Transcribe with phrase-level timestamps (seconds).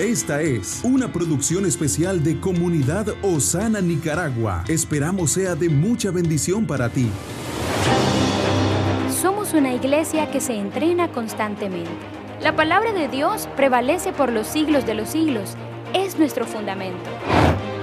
[0.00, 4.64] Esta es una producción especial de Comunidad Osana Nicaragua.
[4.66, 7.10] Esperamos sea de mucha bendición para ti.
[9.20, 11.90] Somos una iglesia que se entrena constantemente.
[12.40, 15.54] La palabra de Dios prevalece por los siglos de los siglos.
[15.92, 17.10] Es nuestro fundamento.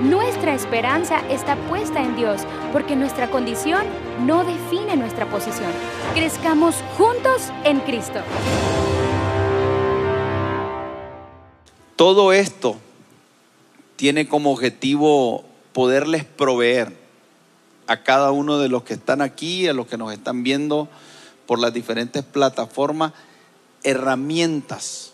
[0.02, 2.41] Nuestra esperanza está puesta en Dios
[2.73, 3.84] porque nuestra condición
[4.25, 5.70] no define nuestra posición.
[6.15, 8.21] Crezcamos juntos en Cristo.
[11.98, 12.77] Todo esto
[13.95, 16.95] tiene como objetivo poderles proveer
[17.88, 20.88] a cada uno de los que están aquí, a los que nos están viendo
[21.48, 23.13] por las diferentes plataformas,
[23.81, 25.13] herramientas,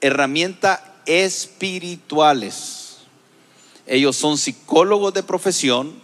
[0.00, 2.96] herramientas espirituales.
[3.86, 5.94] Ellos son psicólogos de profesión,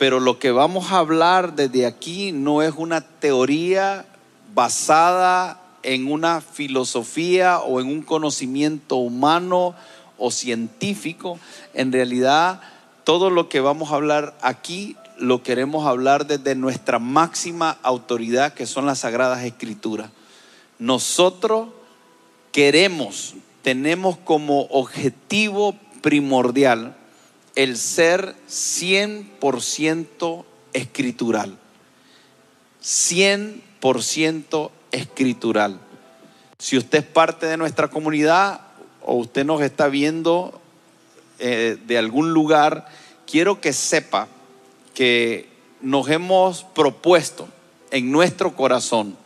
[0.00, 4.04] pero lo que vamos a hablar desde aquí no es una teoría
[4.52, 9.74] basada en una filosofía o en un conocimiento humano
[10.18, 11.38] o científico.
[11.74, 12.60] En realidad,
[13.04, 18.66] todo lo que vamos a hablar aquí lo queremos hablar desde nuestra máxima autoridad, que
[18.66, 20.10] son las Sagradas Escrituras.
[20.78, 21.68] Nosotros
[22.52, 26.96] queremos, tenemos como objetivo primordial
[27.54, 31.56] el ser 100% escritural.
[32.82, 35.78] 100% escritural.
[36.58, 38.60] Si usted es parte de nuestra comunidad
[39.02, 40.60] o usted nos está viendo
[41.38, 42.88] eh, de algún lugar,
[43.26, 44.28] quiero que sepa
[44.94, 45.48] que
[45.82, 47.48] nos hemos propuesto
[47.90, 49.16] en nuestro corazón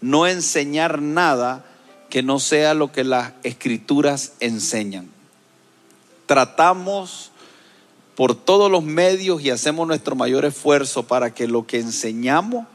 [0.00, 1.64] no enseñar nada
[2.10, 5.10] que no sea lo que las escrituras enseñan.
[6.26, 7.30] Tratamos
[8.14, 12.66] por todos los medios y hacemos nuestro mayor esfuerzo para que lo que enseñamos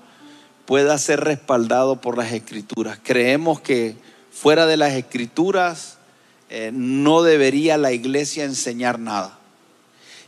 [0.66, 3.00] pueda ser respaldado por las escrituras.
[3.03, 3.95] Creemos que
[4.31, 5.97] fuera de las escrituras
[6.50, 9.38] eh, no debería la iglesia enseñar nada.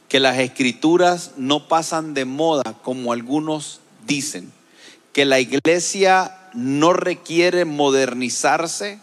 [0.10, 4.52] Que las escrituras no pasan de moda como algunos dicen.
[5.14, 9.00] Que la iglesia no requiere modernizarse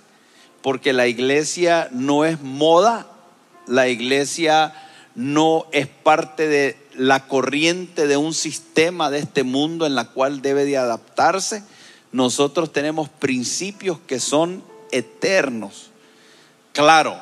[0.63, 3.07] porque la iglesia no es moda.
[3.67, 4.75] La iglesia
[5.15, 10.43] no es parte de la corriente de un sistema de este mundo en la cual
[10.43, 11.63] debe de adaptarse.
[12.13, 15.91] Nosotros tenemos principios que son eternos.
[16.73, 17.19] Claro,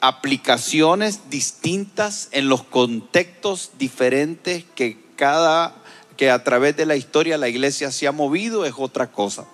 [0.00, 5.74] aplicaciones distintas en los contextos diferentes que cada
[6.16, 9.46] que a través de la historia la iglesia se ha movido es otra cosa.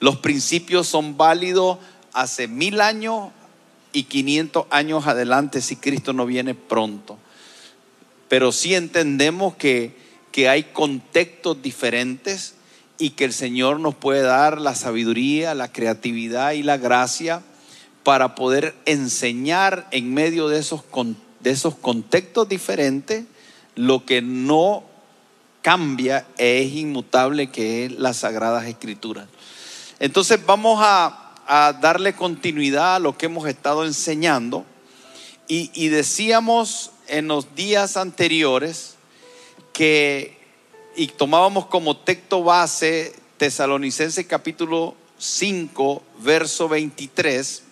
[0.00, 1.78] Los principios son válidos
[2.14, 3.30] hace mil años
[3.92, 7.18] y quinientos años adelante si Cristo no viene pronto
[8.34, 9.94] pero sí entendemos que,
[10.32, 12.54] que hay contextos diferentes
[12.98, 17.42] y que el Señor nos puede dar la sabiduría, la creatividad y la gracia
[18.02, 20.82] para poder enseñar en medio de esos,
[21.38, 23.24] de esos contextos diferentes
[23.76, 24.82] lo que no
[25.62, 29.28] cambia es inmutable, que es las sagradas escrituras.
[30.00, 34.64] Entonces vamos a, a darle continuidad a lo que hemos estado enseñando
[35.46, 38.96] y, y decíamos en los días anteriores
[39.72, 40.36] que,
[40.96, 47.62] y tomábamos como texto base Tesalonicenses capítulo 5, verso 23,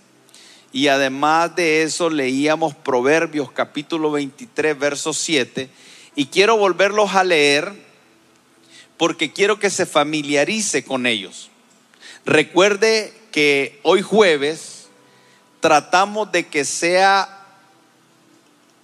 [0.72, 5.69] y además de eso leíamos Proverbios capítulo 23, verso 7,
[6.14, 7.72] y quiero volverlos a leer
[8.97, 11.50] porque quiero que se familiarice con ellos.
[12.25, 14.87] Recuerde que hoy jueves
[15.60, 17.42] tratamos de que sea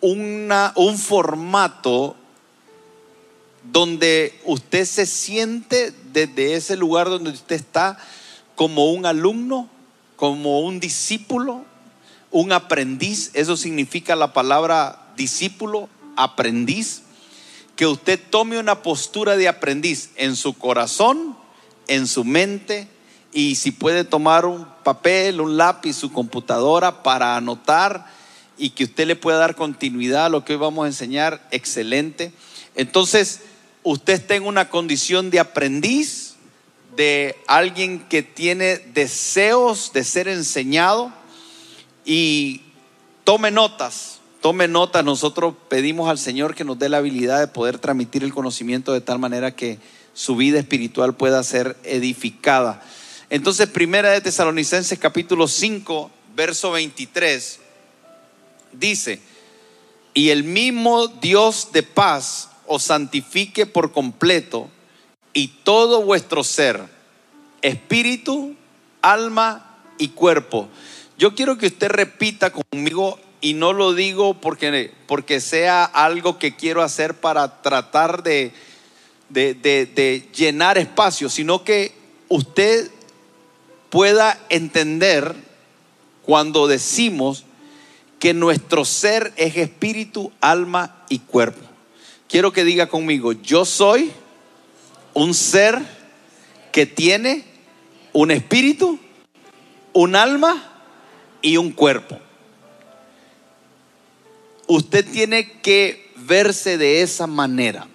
[0.00, 2.16] un formato
[3.72, 7.98] donde usted se siente desde ese lugar donde usted está
[8.54, 9.68] como un alumno,
[10.16, 11.64] como un discípulo,
[12.30, 13.30] un aprendiz.
[13.34, 17.02] Eso significa la palabra discípulo, aprendiz.
[17.76, 21.36] Que usted tome una postura de aprendiz en su corazón,
[21.86, 22.88] en su mente
[23.32, 28.06] y si puede tomar un papel, un lápiz, su computadora para anotar
[28.58, 32.32] y que usted le pueda dar continuidad a lo que hoy vamos a enseñar, excelente.
[32.74, 33.40] Entonces,
[33.84, 36.34] usted está en una condición de aprendiz,
[36.96, 41.12] de alguien que tiene deseos de ser enseñado
[42.04, 42.62] y
[43.22, 45.04] tome notas, tome notas.
[45.04, 49.00] Nosotros pedimos al Señor que nos dé la habilidad de poder transmitir el conocimiento de
[49.00, 49.78] tal manera que
[50.12, 52.82] su vida espiritual pueda ser edificada.
[53.30, 57.60] Entonces, primera de Tesalonicenses capítulo 5, verso 23
[58.72, 59.20] dice,
[60.14, 64.68] y el mismo Dios de paz os santifique por completo
[65.32, 66.82] y todo vuestro ser,
[67.62, 68.56] espíritu,
[69.02, 70.68] alma y cuerpo.
[71.18, 76.56] Yo quiero que usted repita conmigo y no lo digo porque, porque sea algo que
[76.56, 78.52] quiero hacer para tratar de,
[79.28, 81.92] de, de llenar espacio, sino que
[82.28, 82.90] usted
[83.90, 85.34] pueda entender
[86.24, 87.44] cuando decimos
[88.18, 91.64] que nuestro ser es espíritu, alma y cuerpo.
[92.28, 94.12] Quiero que diga conmigo, yo soy
[95.14, 95.80] un ser
[96.72, 97.44] que tiene
[98.12, 98.98] un espíritu,
[99.92, 100.82] un alma
[101.42, 102.18] y un cuerpo.
[104.66, 107.88] Usted tiene que verse de esa manera.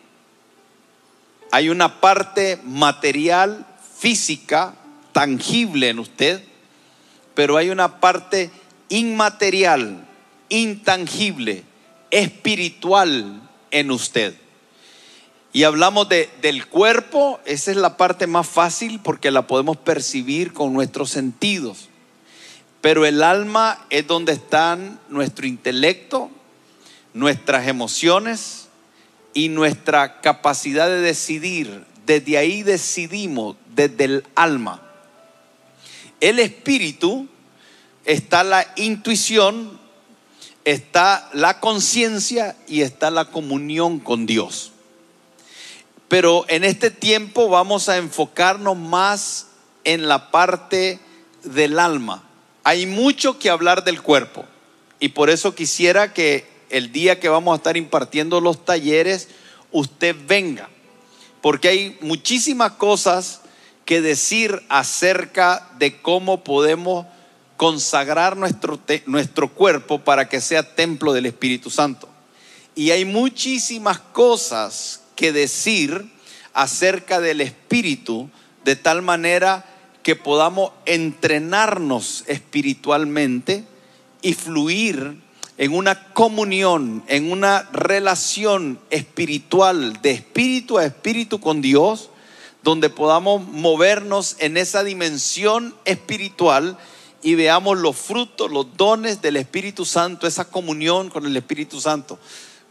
[1.52, 3.68] Hay una parte material,
[4.00, 4.76] física,
[5.12, 6.44] tangible en usted,
[7.36, 8.50] pero hay una parte
[8.90, 10.08] inmaterial,
[10.54, 11.64] intangible,
[12.12, 13.42] espiritual
[13.72, 14.36] en usted.
[15.52, 20.54] Y hablamos de, del cuerpo, esa es la parte más fácil porque la podemos percibir
[20.54, 21.90] con nuestros sentidos.
[22.82, 26.30] Pero el alma es donde están nuestro intelecto,
[27.14, 28.68] nuestras emociones
[29.34, 31.84] y nuestra capacidad de decidir.
[32.06, 34.82] Desde ahí decidimos, desde el alma.
[36.20, 37.28] El espíritu
[38.06, 39.83] está la intuición,
[40.66, 44.72] está la conciencia y está la comunión con Dios.
[46.08, 49.48] Pero en este tiempo vamos a enfocarnos más
[49.84, 51.00] en la parte
[51.44, 52.24] del alma.
[52.64, 54.46] Hay mucho que hablar del cuerpo
[55.00, 59.28] y por eso quisiera que el día que vamos a estar impartiendo los talleres,
[59.72, 60.70] usted venga,
[61.42, 63.42] porque hay muchísimas cosas
[63.86, 67.06] que decir acerca de cómo podemos
[67.64, 72.10] consagrar nuestro, nuestro cuerpo para que sea templo del Espíritu Santo.
[72.76, 76.12] Y hay muchísimas cosas que decir
[76.52, 78.30] acerca del Espíritu
[78.66, 79.64] de tal manera
[80.04, 83.64] que podamos entrenarnos espiritualmente
[84.22, 85.22] y fluir
[85.58, 92.10] en una comunión, en una relación espiritual de espíritu a espíritu con Dios
[92.62, 96.78] donde podamos movernos en esa dimensión espiritual
[97.24, 102.20] y veamos los frutos, los dones del Espíritu Santo, esa comunión con el Espíritu Santo.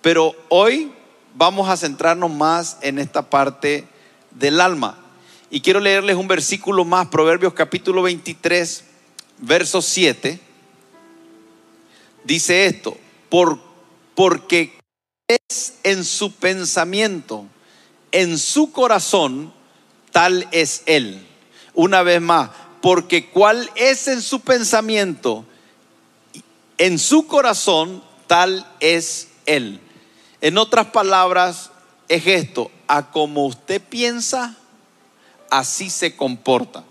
[0.03, 0.93] Pero hoy
[1.35, 3.89] vamos a centrarnos más en esta parte
[4.31, 4.99] del alma.
[5.51, 8.85] Y quiero leerles un versículo más, Proverbios capítulo 23,
[9.39, 10.39] verso 7.
[12.25, 12.97] Dice esto,
[13.29, 13.59] por,
[14.15, 14.79] porque
[15.29, 17.47] es en su pensamiento,
[18.13, 19.53] en su corazón,
[20.11, 21.27] tal es Él.
[21.75, 22.51] Una vez más,
[22.83, 25.47] porque cuál es en su pensamiento,
[26.79, 29.81] en su corazón, tal es Él.
[30.41, 31.71] En otras palabras,
[32.09, 34.57] es esto, a como usted piensa,
[35.49, 36.85] así se comporta.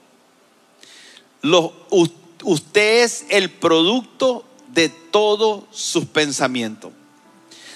[2.41, 6.93] usted es el producto de todos sus pensamientos.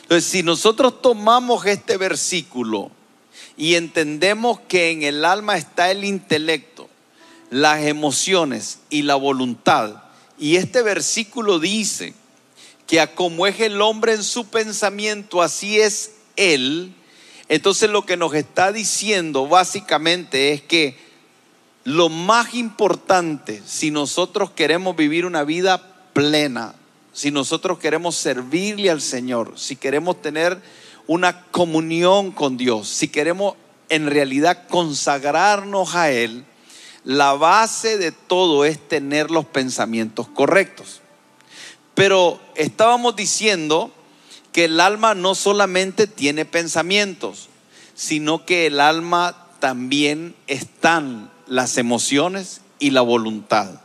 [0.04, 2.92] Entonces, si nosotros tomamos este versículo
[3.58, 6.88] y entendemos que en el alma está el intelecto,
[7.56, 10.04] las emociones y la voluntad.
[10.38, 12.14] Y este versículo dice
[12.86, 16.94] que a como es el hombre en su pensamiento, así es él.
[17.48, 20.98] Entonces lo que nos está diciendo básicamente es que
[21.86, 26.76] lo más importante, si nosotros queremos vivir una vida plena,
[27.14, 30.62] si nosotros queremos servirle al Señor, si queremos tener
[31.08, 33.56] una comunión con Dios, si queremos
[33.88, 36.44] en realidad consagrarnos a Él,
[37.06, 41.02] la base de todo es tener los pensamientos correctos.
[41.94, 43.92] Pero estábamos diciendo
[44.52, 47.48] que el alma no solamente tiene pensamientos,
[47.94, 53.80] sino que el alma también están las emociones y la voluntad.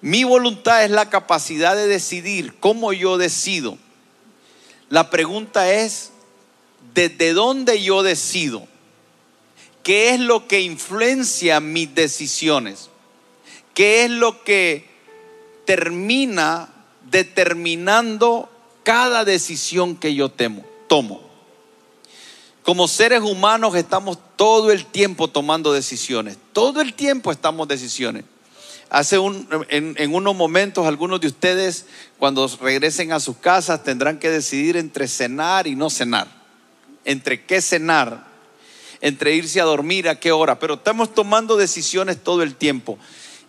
[0.00, 3.76] Mi voluntad es la capacidad de decidir cómo yo decido
[4.90, 6.10] la pregunta es,
[6.94, 8.66] ¿desde dónde yo decido?
[9.90, 12.90] ¿Qué es lo que influencia mis decisiones?
[13.74, 14.88] ¿Qué es lo que
[15.64, 16.68] termina
[17.10, 18.48] determinando
[18.84, 20.30] cada decisión que yo
[20.86, 21.20] tomo?
[22.62, 26.38] Como seres humanos estamos todo el tiempo tomando decisiones.
[26.52, 28.22] Todo el tiempo estamos decisiones.
[28.90, 34.30] Hace un, en, unos momentos algunos de ustedes cuando regresen a sus casas tendrán que
[34.30, 36.28] decidir entre cenar y no cenar,
[37.04, 38.29] entre qué cenar,
[39.00, 42.98] entre irse a dormir a qué hora, pero estamos tomando decisiones todo el tiempo.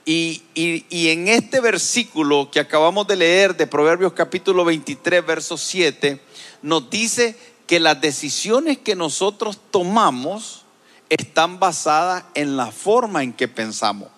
[0.03, 6.19] Y, y, en este versículo que acabamos de leer de Proverbios capítulo 23, verso 7,
[6.63, 7.35] nos dice
[7.67, 10.65] que las decisiones que nosotros tomamos
[11.09, 14.09] están basadas en la forma en que pensamos.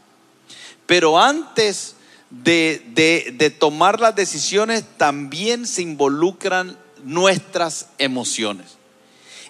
[0.86, 1.96] Pero antes
[2.30, 8.78] de, de, de tomar las decisiones también se involucran nuestras emociones.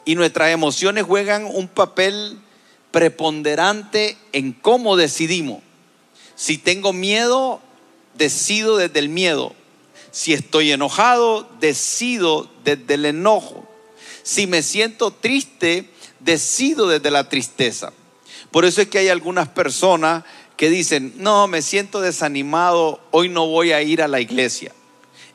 [0.05, 2.39] Y nuestras emociones juegan un papel
[2.91, 5.61] preponderante en cómo decidimos.
[6.35, 7.61] Si tengo miedo,
[8.15, 9.55] decido desde el miedo.
[10.11, 13.67] Si estoy enojado, decido desde el enojo.
[14.21, 17.93] Si me siento triste, decido desde la tristeza.
[18.51, 20.23] Por eso es que hay algunas personas
[20.57, 24.71] que dicen, no, me siento desanimado, hoy no voy a ir a la iglesia.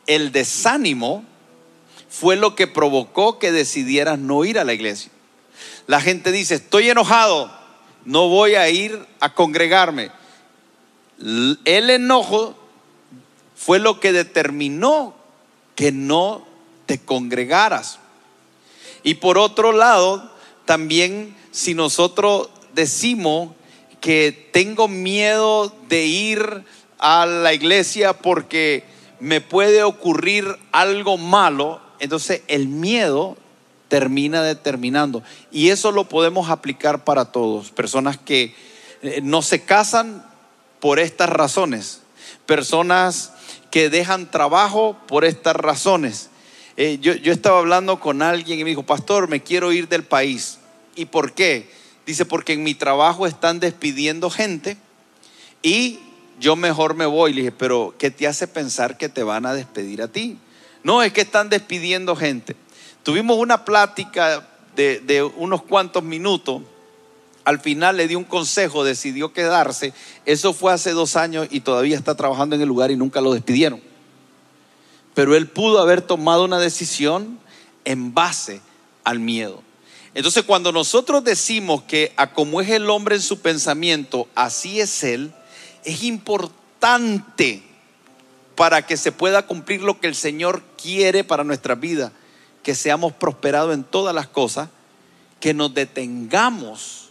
[0.07, 1.25] El desánimo
[2.19, 5.13] fue lo que provocó que decidieras no ir a la iglesia.
[5.87, 7.49] La gente dice, estoy enojado,
[8.05, 10.11] no voy a ir a congregarme.
[11.21, 12.57] El enojo
[13.55, 15.15] fue lo que determinó
[15.77, 16.45] que no
[16.87, 18.01] te congregaras.
[19.05, 20.33] Y por otro lado,
[20.65, 23.51] también si nosotros decimos
[24.01, 26.65] que tengo miedo de ir
[26.99, 28.83] a la iglesia porque
[29.21, 33.37] me puede ocurrir algo malo, entonces el miedo
[33.89, 35.23] termina determinando.
[35.51, 37.71] Y eso lo podemos aplicar para todos.
[37.71, 38.55] Personas que
[39.03, 40.25] eh, no se casan
[40.81, 42.03] por estas razones.
[42.47, 43.33] Personas
[43.71, 46.31] que dejan trabajo por estas razones.
[46.77, 50.05] Eh, yo, yo estaba hablando con alguien y me dijo, pastor, me quiero ir del
[50.05, 50.59] país.
[50.95, 51.71] ¿Y por qué?
[52.07, 54.77] Dice, porque en mi trabajo están despidiendo gente
[55.63, 55.99] y
[56.41, 57.33] yo mejor me voy.
[57.33, 60.39] Le dije, pero ¿qué te hace pensar que te van a despedir a ti?
[60.83, 62.57] No, es que están despidiendo gente.
[63.03, 66.63] Tuvimos una plática de, unos cuantos minutos.
[67.45, 69.93] Al final le di un consejo, decidió quedarse.
[70.27, 73.33] Eso fue hace dos años y todavía está trabajando en el lugar y nunca lo
[73.33, 73.81] despidieron.
[75.15, 77.39] Pero él pudo haber tomado una decisión
[77.85, 78.61] en base
[79.05, 79.63] al miedo.
[80.15, 85.03] Entonces cuando nosotros decimos que a como es el hombre en su pensamiento, así es
[85.03, 85.33] él,
[85.85, 87.63] es importante
[88.59, 92.11] para que se pueda cumplir lo que el Señor quiere para nuestra vida,
[92.65, 94.69] que seamos prosperados en todas las cosas,
[95.39, 97.11] que nos detengamos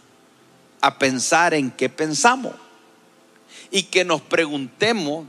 [0.82, 2.52] a pensar en qué pensamos
[3.70, 5.24] y que nos preguntemos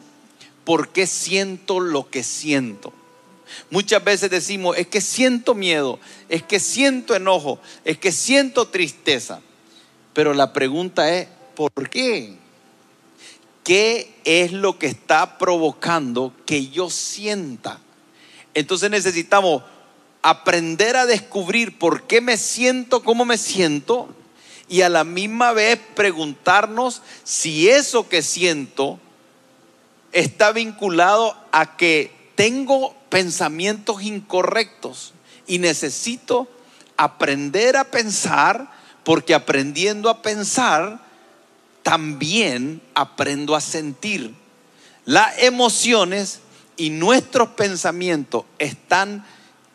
[0.65, 2.91] por qué siento lo que siento.
[3.69, 9.39] Muchas veces decimos, es que siento miedo, es que siento enojo, es que siento tristeza.
[10.11, 12.35] Pero la pregunta es, ¿por qué?
[13.63, 17.79] ¿Qué es lo que está provocando que yo sienta?
[18.53, 19.63] Entonces necesitamos
[20.21, 24.13] aprender a descubrir por qué me siento como me siento
[24.67, 28.99] y a la misma vez preguntarnos si eso que siento
[30.11, 35.13] está vinculado a que tengo pensamientos incorrectos
[35.47, 36.47] y necesito
[36.97, 38.71] aprender a pensar
[39.03, 41.08] porque aprendiendo a pensar
[41.83, 44.33] también aprendo a sentir.
[45.05, 46.39] Las emociones
[46.77, 49.25] y nuestros pensamientos están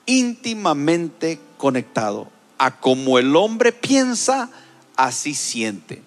[0.07, 2.29] íntimamente conectados.
[2.59, 4.49] A como el hombre piensa,
[4.97, 6.03] así siente.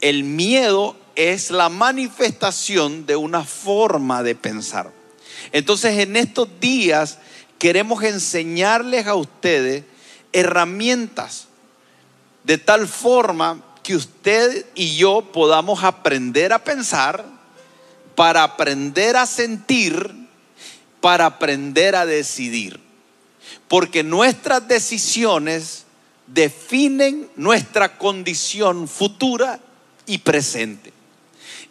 [0.00, 4.92] El miedo es la manifestación de una forma de pensar.
[5.52, 7.18] Entonces en estos días
[7.58, 9.84] queremos enseñarles a ustedes
[10.32, 11.48] herramientas
[12.44, 17.24] de tal forma que usted y yo podamos aprender a pensar,
[18.16, 20.12] para aprender a sentir,
[21.00, 22.80] para aprender a decidir.
[23.68, 25.84] Porque nuestras decisiones
[26.26, 29.60] definen nuestra condición futura
[30.04, 30.92] y presente.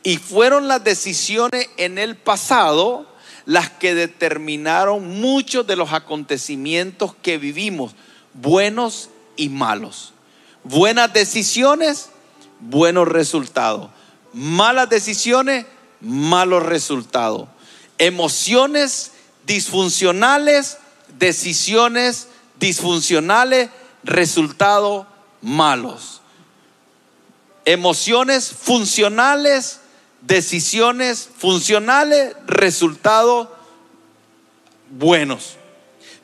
[0.02, 7.38] Y fueron las decisiones en el pasado las que determinaron muchos de los acontecimientos que
[7.38, 7.94] vivimos,
[8.34, 10.14] buenos y malos.
[10.66, 12.10] Buenas decisiones,
[12.60, 13.92] buenos resultados.
[14.34, 15.68] Malas decisiones,
[16.02, 17.48] malos resultados.
[18.00, 19.12] Emociones
[19.46, 20.80] disfuncionales,
[21.20, 22.30] decisiones
[22.60, 23.70] disfuncionales,
[24.04, 25.06] resultados
[25.40, 26.22] malos.
[27.66, 29.82] Emociones funcionales,
[30.22, 33.50] decisiones funcionales, resultados
[34.90, 35.58] buenos.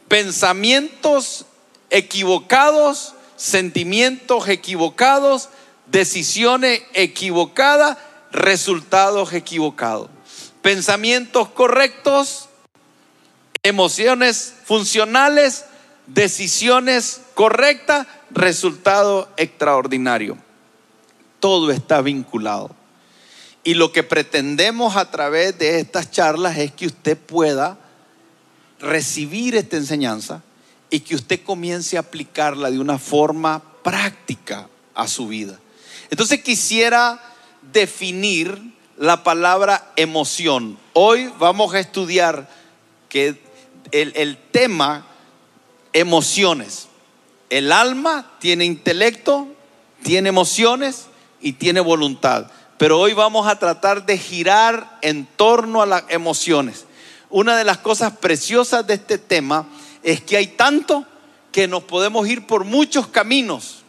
[0.08, 1.46] Pensamientos
[1.92, 5.50] equivocados, sentimientos equivocados,
[5.88, 7.98] decisiones equivocadas,
[8.32, 10.10] resultados equivocados.
[10.62, 12.50] Pensamientos correctos,
[13.64, 15.66] emociones funcionales,
[16.06, 20.38] decisiones correctas, resultado extraordinario.
[21.40, 22.76] Todo está vinculado.
[23.64, 27.80] Y lo que pretendemos a través de estas charlas es que usted pueda
[28.80, 30.44] recibir esta enseñanza
[30.92, 35.58] y que usted comience a aplicarla de una forma práctica a su vida.
[36.12, 37.20] Entonces quisiera
[37.72, 38.62] definir
[38.98, 40.78] la palabra emoción.
[40.94, 42.50] Hoy vamos a estudiar
[43.10, 43.42] que
[43.92, 45.08] el, el tema
[45.94, 46.88] emociones.
[47.50, 49.48] El alma tiene intelecto,
[50.04, 51.08] tiene emociones
[51.40, 52.52] y tiene voluntad.
[52.78, 56.86] Pero hoy vamos a tratar de girar en torno a las emociones.
[57.30, 59.68] Una de las cosas preciosas de este tema
[60.04, 61.06] es que hay tanto
[61.52, 63.84] que nos podemos ir por muchos caminos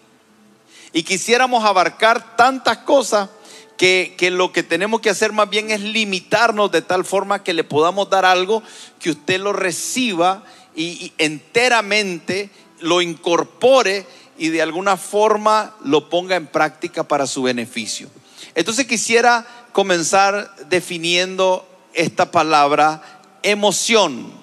[0.92, 3.30] y quisiéramos abarcar tantas cosas
[3.76, 7.64] que, lo que tenemos que hacer más bien es limitarnos de tal forma que le
[7.64, 8.62] podamos dar algo
[9.00, 10.44] que usted lo reciba
[10.76, 12.50] y enteramente
[12.80, 14.06] lo incorpore
[14.38, 18.08] y de alguna forma lo ponga en práctica para su beneficio.
[18.54, 24.41] Entonces quisiera comenzar definiendo esta palabra emoción.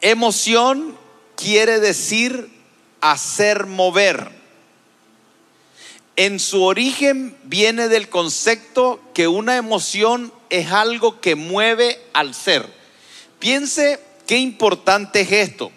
[0.00, 0.96] Emoción
[1.36, 2.50] quiere decir
[3.00, 4.30] hacer mover.
[6.16, 12.66] En su origen viene del concepto que una emoción es algo que mueve al ser.
[13.38, 15.70] Piense qué importante es esto.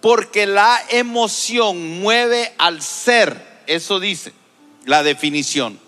[0.00, 3.62] Porque la emoción mueve al ser.
[3.66, 4.32] Eso dice
[4.84, 5.80] la definición.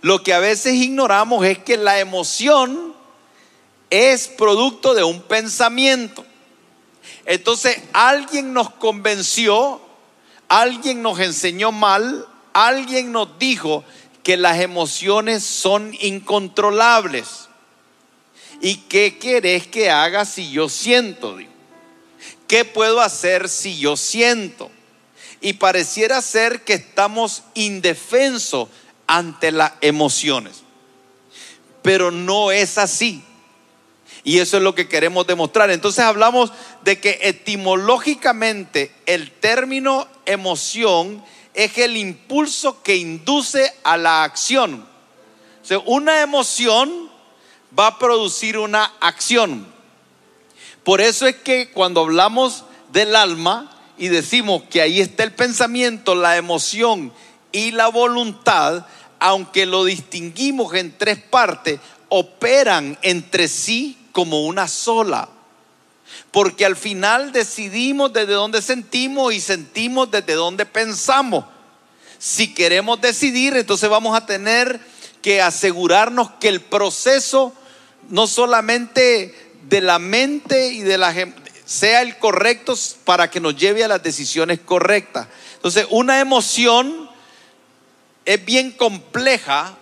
[0.00, 2.94] Lo que a veces ignoramos es que la emoción
[3.90, 6.24] es producto de un pensamiento.
[7.24, 9.80] Entonces alguien nos convenció,
[10.48, 13.84] alguien nos enseñó mal, alguien nos dijo
[14.22, 17.48] que las emociones son incontrolables.
[18.60, 21.36] ¿Y qué querés que haga si yo siento?
[22.48, 24.70] ¿Qué puedo hacer si yo siento?
[25.40, 28.68] Y pareciera ser que estamos indefensos
[29.06, 30.62] ante las emociones.
[31.82, 33.22] Pero no es así.
[34.26, 35.70] Y eso es lo que queremos demostrar.
[35.70, 36.52] Entonces hablamos
[36.82, 41.22] de que etimológicamente el término emoción
[41.54, 44.84] es el impulso que induce a la acción.
[45.62, 47.08] O sea, una emoción
[47.78, 49.64] va a producir una acción.
[50.82, 56.16] Por eso es que cuando hablamos del alma y decimos que ahí está el pensamiento,
[56.16, 57.12] la emoción
[57.52, 58.86] y la voluntad,
[59.20, 65.28] aunque lo distinguimos en tres partes, operan entre sí como una sola.
[66.30, 71.44] Porque al final decidimos desde dónde sentimos y sentimos desde dónde pensamos.
[72.18, 74.80] Si queremos decidir, entonces vamos a tener
[75.20, 77.52] que asegurarnos que el proceso
[78.08, 81.14] no solamente de la mente y de la
[81.66, 82.74] sea el correcto
[83.04, 85.28] para que nos lleve a las decisiones correctas.
[85.56, 87.10] Entonces, una emoción
[88.24, 89.76] es bien compleja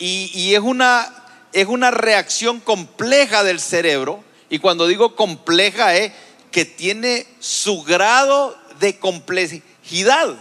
[0.00, 1.25] y, y es una
[1.56, 6.12] es una reacción compleja del cerebro, y cuando digo compleja es
[6.50, 10.36] que tiene su grado de complejidad,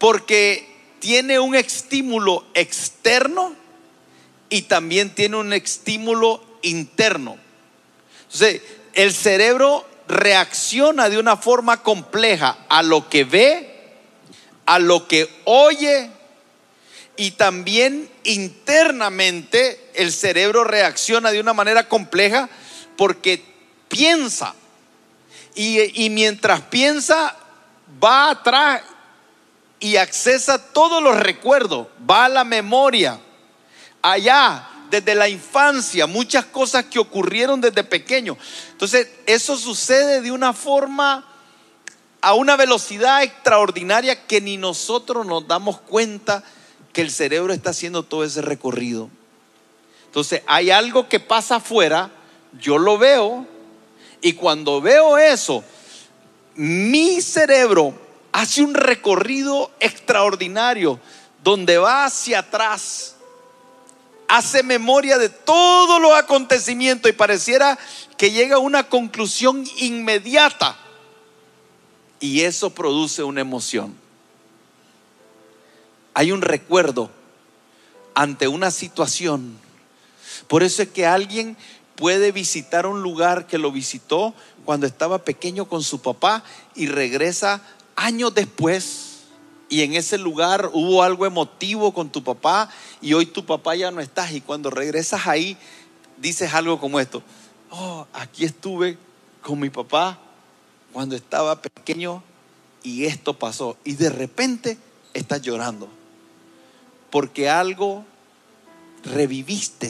[0.00, 3.54] porque tiene un estímulo externo
[4.48, 7.38] y también tiene un estímulo interno.
[8.24, 8.60] Entonces,
[8.94, 13.92] el cerebro reacciona de una forma compleja a lo que ve,
[14.66, 16.10] a lo que oye
[17.16, 22.48] y también internamente el cerebro reacciona de una manera compleja
[22.96, 23.44] porque
[23.88, 24.54] piensa.
[25.54, 27.36] Y, mientras piensa,
[28.02, 28.82] va atrás
[29.78, 33.20] y accesa todos los recuerdos, va a la memoria,
[34.02, 38.36] allá, desde la infancia, muchas cosas que ocurrieron desde pequeño.
[38.72, 41.24] Entonces, eso sucede de una forma,
[42.20, 46.42] a una velocidad extraordinaria que ni nosotros nos damos cuenta
[46.94, 49.10] que el cerebro está haciendo todo ese recorrido.
[50.06, 52.10] Entonces, hay algo que pasa afuera,
[52.58, 53.46] yo lo veo,
[54.22, 55.62] y cuando veo eso,
[56.54, 57.92] mi cerebro
[58.32, 61.00] hace un recorrido extraordinario
[61.42, 63.16] donde va hacia atrás,
[64.28, 67.76] hace memoria de todos los acontecimientos y pareciera
[68.16, 70.78] que llega a una conclusión inmediata.
[72.20, 74.03] Y eso produce una emoción
[76.14, 77.10] hay un recuerdo
[78.14, 79.58] ante una situación.
[80.48, 81.56] Por eso es que alguien
[81.96, 84.32] puede visitar un lugar que lo visitó
[84.64, 87.60] cuando estaba pequeño con su papá y regresa
[87.96, 89.10] años después.
[89.68, 93.90] Y en ese lugar hubo algo emotivo con tu papá y hoy tu papá ya
[93.90, 95.56] no está y cuando regresas ahí
[96.18, 97.22] dices algo como esto,
[97.70, 98.98] oh, aquí estuve
[99.42, 100.18] con mi papá
[100.92, 102.22] cuando estaba pequeño
[102.84, 103.76] y esto pasó.
[103.84, 104.78] Y de repente
[105.12, 105.88] estás llorando
[107.14, 108.04] porque algo
[109.04, 109.88] reviviste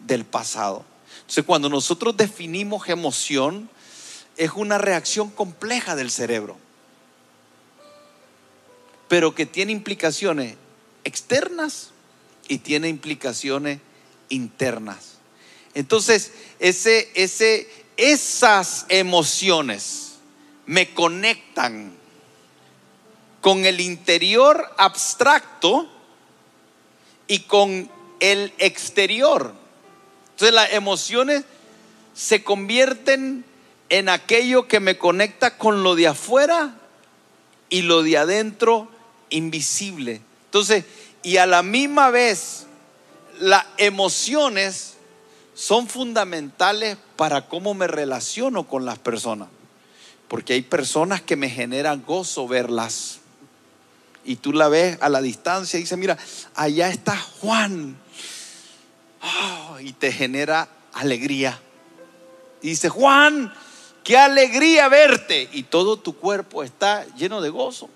[0.00, 0.84] del pasado.
[1.20, 3.70] Entonces, cuando nosotros definimos emoción,
[4.36, 6.58] es una reacción compleja del cerebro,
[9.08, 10.56] pero que tiene implicaciones
[11.04, 11.92] externas
[12.46, 13.80] y tiene implicaciones
[14.28, 15.14] internas.
[15.72, 20.16] Entonces, ese, ese, esas emociones
[20.66, 21.94] me conectan
[23.40, 25.95] con el interior abstracto
[27.28, 29.52] y con el exterior.
[30.30, 31.44] Entonces las emociones
[32.14, 33.44] se convierten
[33.88, 36.74] en aquello que me conecta con lo de afuera
[37.68, 38.88] y lo de adentro
[39.30, 40.20] invisible.
[40.46, 40.84] Entonces,
[41.22, 42.66] y a la misma vez,
[43.40, 44.94] las emociones
[45.54, 49.48] son fundamentales para cómo me relaciono con las personas.
[50.28, 53.20] Porque hay personas que me generan gozo verlas.
[54.26, 56.18] Y tú la ves a la distancia y dices, mira,
[56.56, 57.96] allá está Juan.
[59.22, 61.60] Oh, y te genera alegría.
[62.60, 63.54] Y dice, Juan,
[64.02, 65.48] qué alegría verte.
[65.52, 67.88] Y todo tu cuerpo está lleno de gozo.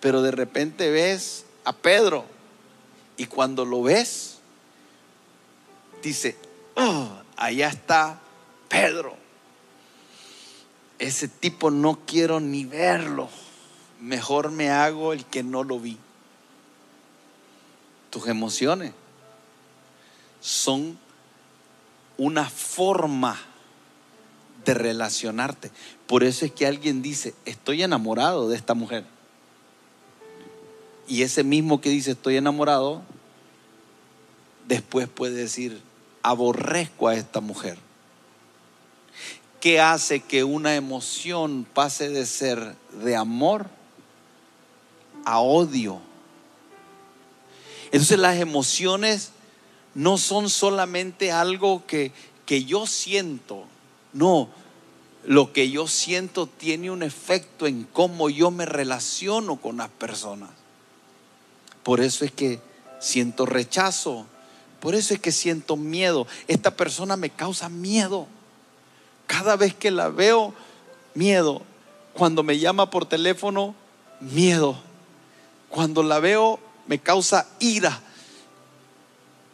[0.00, 2.24] Pero de repente ves a Pedro
[3.16, 4.38] y cuando lo ves,
[6.02, 6.36] dice,
[6.74, 8.18] oh, allá está
[8.68, 9.16] Pedro.
[10.98, 13.28] Ese tipo no quiero ni verlo.
[14.06, 15.98] Mejor me hago el que no lo vi.
[18.10, 18.92] Tus emociones
[20.40, 20.96] son
[22.16, 23.36] una forma
[24.64, 25.72] de relacionarte.
[26.06, 29.04] Por eso es que alguien dice, estoy enamorado de esta mujer.
[31.08, 33.02] Y ese mismo que dice, estoy enamorado,
[34.68, 35.82] después puede decir,
[36.22, 37.76] aborrezco a esta mujer.
[39.60, 43.74] ¿Qué hace que una emoción pase de ser de amor
[45.26, 46.00] a odio?
[47.86, 49.32] Entonces las emociones
[49.94, 52.12] no son solamente algo que,
[52.46, 53.64] que yo siento,
[54.14, 54.48] no,
[55.24, 60.50] lo que yo siento tiene un efecto en cómo yo me relaciono con las personas.
[61.82, 62.60] Por eso es que
[63.00, 64.26] siento rechazo,
[64.80, 66.26] por eso es que siento miedo.
[66.46, 68.26] Esta persona me causa miedo.
[69.26, 70.54] Cada vez que la veo,
[71.14, 71.62] miedo.
[72.12, 73.74] Cuando me llama por teléfono,
[74.20, 74.78] miedo.
[75.76, 78.00] Cuando la veo, me causa ira.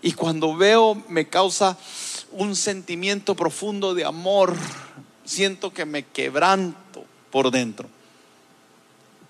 [0.02, 1.76] Y cuando veo, me causa
[2.30, 4.54] un sentimiento profundo de amor.
[5.24, 7.88] Siento que me quebranto por dentro.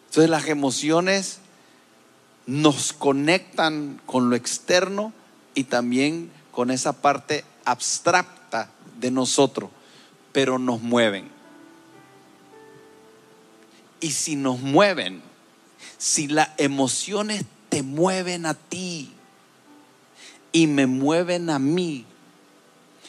[0.09, 1.39] Entonces las emociones
[2.45, 5.15] nos conectan con lo externo
[5.55, 9.71] y también con esa parte abstracta de nosotros,
[10.33, 11.31] pero nos mueven.
[14.01, 15.32] Y si nos mueven,
[15.99, 19.11] si las emociones te mueven a ti
[20.53, 22.05] y me mueven a mí,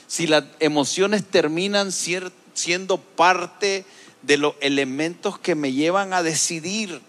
[0.07, 3.85] si las emociones terminan siendo parte
[4.21, 7.01] de los elementos que me llevan a decidir,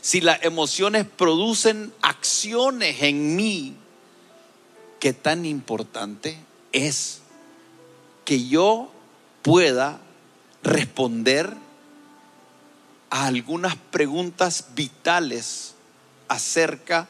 [0.00, 3.74] si las emociones producen acciones en mí,
[5.00, 6.38] qué tan importante
[6.72, 7.20] es
[8.24, 8.90] que yo
[9.42, 10.00] pueda
[10.62, 11.63] responder
[13.14, 15.76] a algunas preguntas vitales
[16.26, 17.06] acerca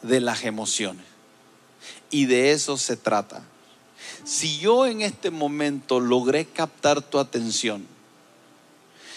[0.00, 1.04] de las emociones.
[2.10, 3.42] Y de eso se trata.
[4.24, 7.86] Si yo en este momento logré captar tu atención,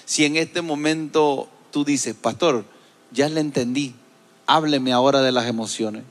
[0.03, 2.65] si en este momento tú dices, pastor,
[3.11, 3.95] ya le entendí,
[4.45, 6.03] hábleme ahora de las emociones,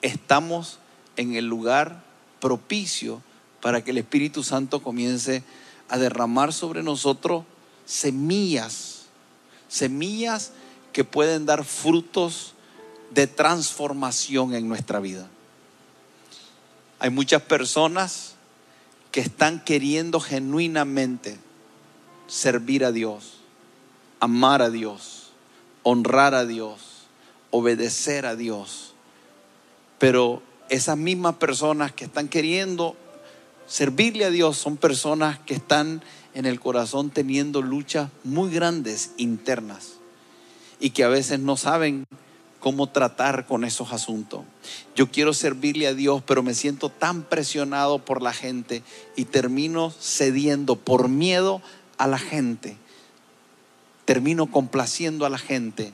[0.00, 0.78] estamos
[1.16, 2.04] en el lugar
[2.38, 3.20] propicio
[3.60, 5.42] para que el Espíritu Santo comience
[5.88, 7.42] a derramar sobre nosotros
[7.84, 9.01] semillas,
[9.72, 10.52] semillas
[10.92, 12.52] que pueden dar frutos
[13.10, 15.26] de transformación en nuestra vida.
[16.98, 18.34] Hay muchas personas
[19.10, 21.38] que están queriendo genuinamente
[22.26, 23.38] servir a Dios,
[24.20, 25.30] amar a Dios,
[25.82, 27.06] honrar a Dios,
[27.50, 28.92] obedecer a Dios.
[29.98, 32.94] Pero esas mismas personas que están queriendo
[33.66, 36.02] servirle a Dios son personas que están
[36.34, 39.94] en el corazón teniendo luchas muy grandes internas
[40.80, 42.06] y que a veces no saben
[42.62, 44.42] cómo tratar con esos asuntos.
[44.94, 48.82] Yo quiero servirle a Dios, pero me siento tan presionado por la gente
[49.16, 51.60] y termino cediendo por miedo
[51.98, 52.76] a la gente.
[54.04, 55.92] Termino complaciendo a la gente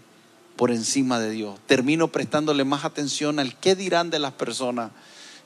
[0.57, 1.59] por encima de Dios.
[1.67, 4.91] Termino prestándole más atención al qué dirán de las personas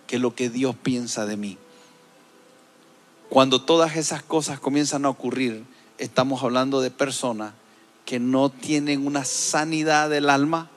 [0.06, 1.58] que lo que Dios piensa de mí.
[3.32, 5.64] Cuando todas esas cosas comienzan a ocurrir,
[5.96, 7.54] estamos hablando de personas
[8.04, 10.68] que no tienen una sanidad del alma,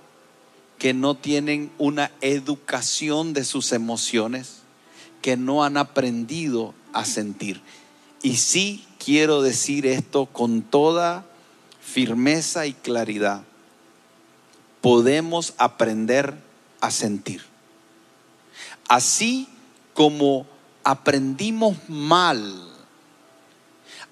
[0.79, 4.59] que no tienen una educación de sus emociones,
[5.21, 7.61] que no han aprendido a sentir.
[8.21, 11.25] Y sí quiero decir esto con toda
[11.81, 13.43] firmeza y claridad.
[14.79, 16.35] Podemos aprender
[16.79, 17.41] a sentir.
[18.87, 19.49] Así
[19.93, 20.54] como
[20.85, 22.61] aprendimos mal,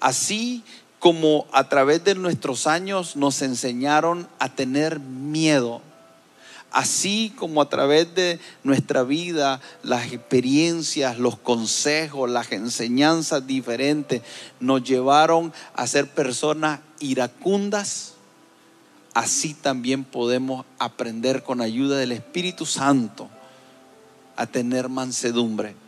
[0.00, 0.64] así
[0.98, 5.82] como a través de nuestros años nos enseñaron a tener miedo,
[6.72, 14.22] así como a través de nuestra vida, las experiencias, los consejos, las enseñanzas diferentes
[14.58, 18.14] nos llevaron a ser personas iracundas,
[19.14, 23.30] así también podemos aprender con ayuda del Espíritu Santo
[24.34, 25.83] a tener mansedumbre.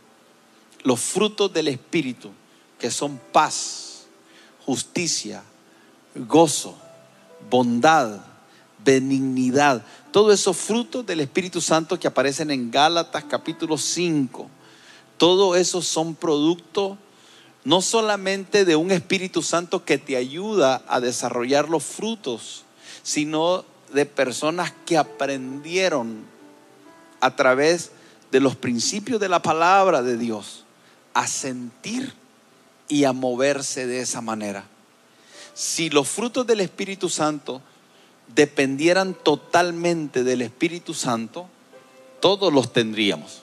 [0.83, 2.31] Los frutos del Espíritu,
[2.79, 4.05] que son paz,
[4.65, 5.43] justicia,
[6.15, 6.77] gozo,
[7.49, 8.19] bondad,
[8.83, 14.49] benignidad, todos esos frutos del Espíritu Santo que aparecen en Gálatas capítulo 5,
[15.17, 16.97] todos esos son producto
[17.63, 22.63] no solamente de un Espíritu Santo que te ayuda a desarrollar los frutos,
[23.03, 26.23] sino de personas que aprendieron
[27.19, 27.91] a través
[28.31, 30.63] de los principios de la palabra de Dios
[31.17, 32.13] a sentir
[32.87, 34.65] y a moverse de esa manera.
[35.55, 37.59] Si los frutos del Espíritu Santo
[38.35, 41.49] dependieran totalmente del Espíritu Santo,
[42.19, 43.41] todos los tendríamos.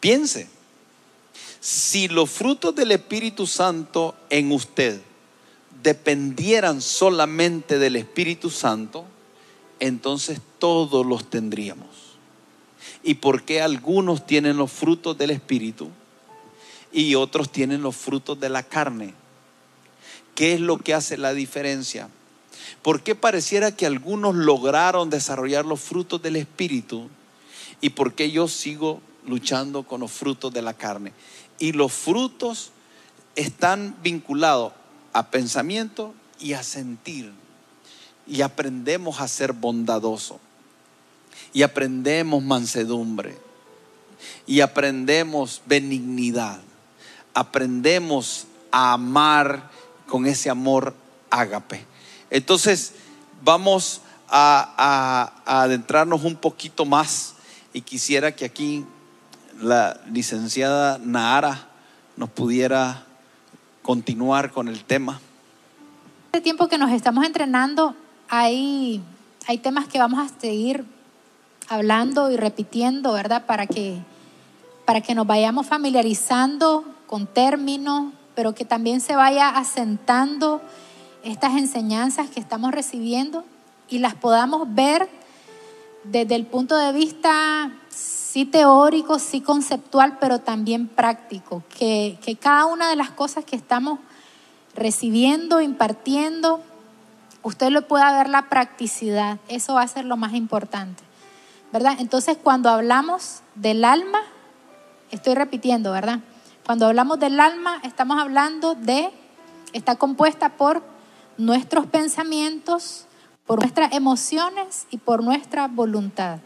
[0.00, 0.48] Piense,
[1.60, 5.00] si los frutos del Espíritu Santo en usted
[5.80, 9.04] dependieran solamente del Espíritu Santo,
[9.78, 11.93] entonces todos los tendríamos.
[13.04, 15.90] ¿Y por qué algunos tienen los frutos del Espíritu
[16.90, 19.12] y otros tienen los frutos de la carne?
[20.34, 22.08] ¿Qué es lo que hace la diferencia?
[22.82, 27.10] ¿Por qué pareciera que algunos lograron desarrollar los frutos del Espíritu
[27.82, 31.12] y por qué yo sigo luchando con los frutos de la carne?
[31.58, 32.70] Y los frutos
[33.36, 34.72] están vinculados
[35.12, 37.32] a pensamiento y a sentir.
[38.26, 40.40] Y aprendemos a ser bondadoso.
[41.52, 43.36] Y aprendemos mansedumbre.
[44.46, 46.60] Y aprendemos benignidad.
[47.34, 49.70] Aprendemos a amar
[50.06, 50.94] con ese amor
[51.30, 51.86] ágape.
[52.30, 52.94] Entonces,
[53.42, 57.34] vamos a, adentrarnos un poquito más
[57.72, 58.84] y quisiera que aquí
[59.60, 61.68] la licenciada Nahara
[62.16, 63.04] nos pudiera
[63.82, 65.20] continuar con el tema.
[66.26, 67.94] Este tiempo que nos estamos entrenando,
[68.28, 69.00] hay,
[69.46, 70.84] hay temas que vamos a seguir
[71.68, 73.46] hablando y repitiendo, ¿verdad?
[73.46, 73.98] Para que,
[74.84, 80.60] para que nos vayamos familiarizando con términos, pero que también se vaya asentando
[81.22, 83.44] estas enseñanzas que estamos recibiendo
[83.88, 85.08] y las podamos ver
[86.04, 92.66] desde el punto de vista sí teórico, sí conceptual, pero también práctico, que, que cada
[92.66, 94.00] una de las cosas que estamos
[94.74, 96.60] recibiendo, impartiendo,
[97.44, 101.03] usted lo pueda ver la practicidad, eso va a ser lo más importante,
[101.74, 101.96] ¿verdad?
[101.98, 104.20] Entonces, cuando hablamos del alma,
[105.10, 106.20] estoy repitiendo, ¿verdad?
[106.64, 109.10] Cuando hablamos del alma, estamos hablando de,
[109.72, 110.84] está compuesta por
[111.36, 113.06] nuestros pensamientos,
[113.44, 116.38] por nuestras emociones y por nuestra voluntad.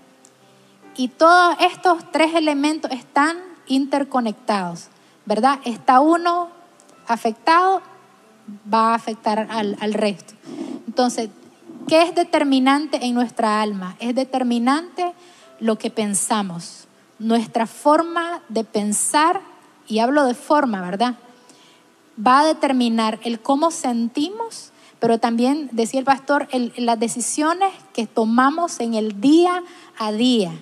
[0.97, 3.37] Y todos estos tres elementos están
[3.67, 4.89] interconectados,
[5.27, 5.61] ¿verdad?
[5.67, 6.49] Está uno
[7.07, 7.83] afectado,
[8.73, 10.33] va a afectar al, al resto.
[10.87, 11.29] Entonces,
[11.89, 13.97] ¿qué es determinante en nuestra alma?
[13.99, 15.13] Es determinante
[15.59, 16.87] lo que pensamos,
[17.19, 19.41] nuestra forma de pensar
[19.89, 21.17] y hablo de forma, ¿verdad?
[22.25, 24.71] Va a determinar el cómo sentimos,
[25.01, 29.63] pero también, decía el pastor, las decisiones que tomamos en el día
[29.99, 30.53] a día,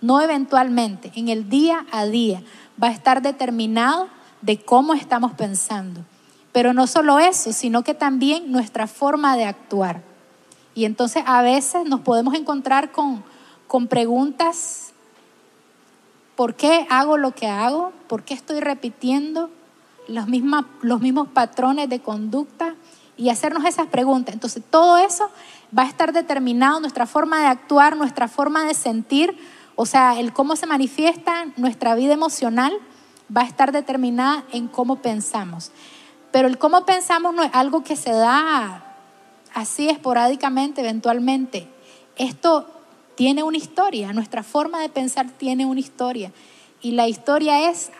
[0.00, 2.42] no eventualmente, en el día a día,
[2.82, 4.08] va a estar determinado
[4.40, 6.04] de cómo estamos pensando.
[6.52, 10.15] Pero no solo eso, sino que también nuestra forma de actuar.
[10.76, 13.24] Y entonces a veces nos podemos encontrar con,
[13.66, 14.86] con preguntas
[16.36, 17.92] ¿Por qué hago lo que hago?
[18.08, 19.50] ¿Por qué estoy repitiendo
[20.06, 20.26] los,
[20.82, 22.74] los mismos patrones de conducta?
[23.16, 24.34] Y hacernos esas preguntas.
[24.34, 25.30] Entonces, todo eso
[25.76, 29.38] va a estar determinado, nuestra forma de actuar, nuestra forma de sentir,
[29.74, 32.74] o sea, el cómo se manifiesta nuestra vida emocional
[33.34, 35.72] va a estar determinada en cómo pensamos.
[36.30, 38.85] Pero el cómo pensamos no es algo que se da
[39.56, 41.66] así esporádicamente, eventualmente.
[42.16, 42.66] Esto
[43.14, 46.30] tiene una historia, nuestra forma de pensar tiene una historia.
[46.82, 47.90] Y la historia es,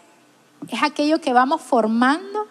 [0.69, 2.47] es aquello que vamos formando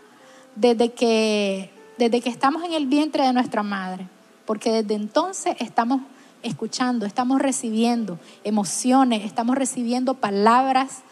[0.55, 4.07] desde que, desde que estamos en el vientre de nuestra madre.
[4.47, 6.01] Porque desde entonces estamos
[6.41, 11.03] escuchando, estamos recibiendo emociones, estamos recibiendo palabras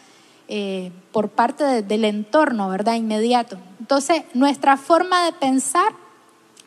[0.48, 2.94] eh, por parte del entorno, ¿verdad?
[2.94, 3.56] Inmediato.
[3.78, 6.03] Entonces, nuestra forma de pensar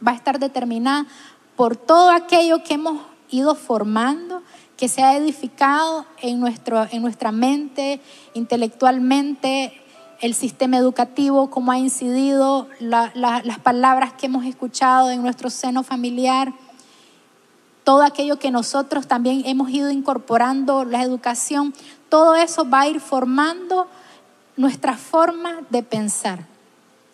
[0.06, 1.06] va a estar determinada
[1.56, 4.42] por todo aquello que hemos ido formando
[4.78, 8.00] que se ha edificado en, nuestro, en nuestra mente,
[8.36, 9.82] intelectualmente,
[10.22, 16.54] el sistema educativo, cómo ha incidido las palabras que hemos escuchado en nuestro seno familiar,
[17.84, 21.74] todo aquello que nosotros también hemos ido incorporando, la educación,
[22.10, 23.88] todo eso va a ir formando
[24.58, 26.46] nuestra forma de pensar.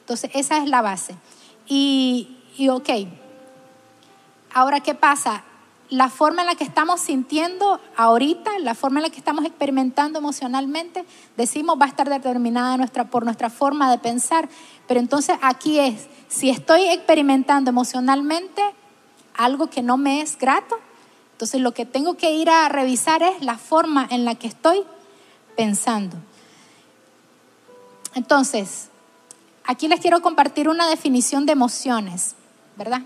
[0.01, 1.15] Entonces, esa es la base.
[1.67, 2.89] Y, y ok,
[4.53, 5.43] ahora, ¿qué pasa?
[5.93, 10.17] la forma en la que estamos sintiendo ahorita, la forma en la que estamos experimentando
[10.17, 11.05] emocionalmente,
[11.37, 14.49] decimos va a estar determinada por nuestra forma de pensar.
[14.87, 18.63] Pero entonces aquí es, si estoy experimentando emocionalmente
[19.35, 20.79] algo que no me es grato,
[21.33, 24.83] entonces lo que tengo que ir a revisar es la forma en la que estoy
[25.55, 26.17] pensando.
[28.15, 28.89] Entonces,
[29.63, 32.35] aquí les quiero compartir una definición de emociones,
[32.75, 33.01] ¿verdad?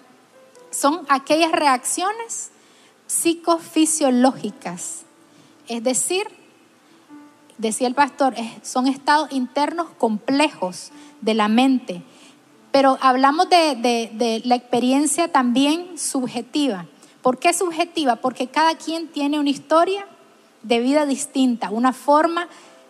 [0.71, 2.51] Son aquellas reacciones
[3.07, 5.03] psicofisiológicas.
[5.67, 6.27] Es decir,
[7.57, 12.03] decía el pastor, son estados internos complejos de la mente.
[12.71, 16.85] Pero hablamos de, la experiencia también subjetiva.
[17.21, 18.17] ¿Por qué subjetiva?
[18.17, 20.05] Porque cada quien tiene una historia
[20.63, 22.47] de vida distinta, una forma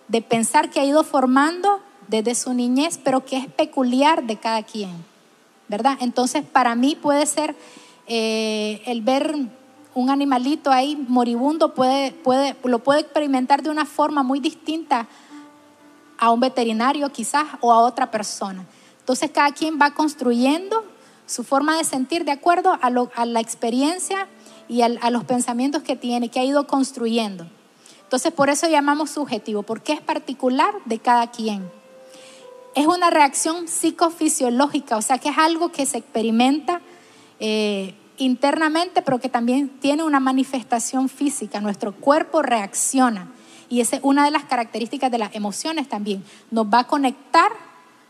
[0.08, 4.64] de pensar que ha ido formando desde su niñez, pero que es peculiar de cada
[4.64, 5.06] quien,
[5.68, 5.98] ¿verdad?
[6.00, 7.56] Entonces, para mí puede ser
[8.08, 9.36] eh, el ver
[9.94, 15.08] un animalito ahí moribundo puede, puede, lo puede experimentar de una forma muy distinta
[16.20, 18.64] a un veterinario quizás o a otra persona.
[19.00, 20.86] Entonces cada quien va construyendo
[21.26, 24.28] su forma de sentir de acuerdo a, la experiencia
[24.68, 27.48] y a los pensamientos que tiene, que ha ido construyendo.
[28.04, 31.70] Entonces por eso llamamos subjetivo, porque es particular de cada quien.
[32.78, 36.80] Es una reacción psicofisiológica, o sea que es algo que se experimenta
[37.40, 41.60] eh, internamente, pero que también tiene una manifestación física.
[41.60, 43.30] Nuestro cuerpo reacciona.
[43.68, 46.24] Y esa es una de las características de las emociones también.
[46.52, 47.52] Nos va a conectar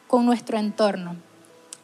[0.06, 1.15] con nuestro entorno.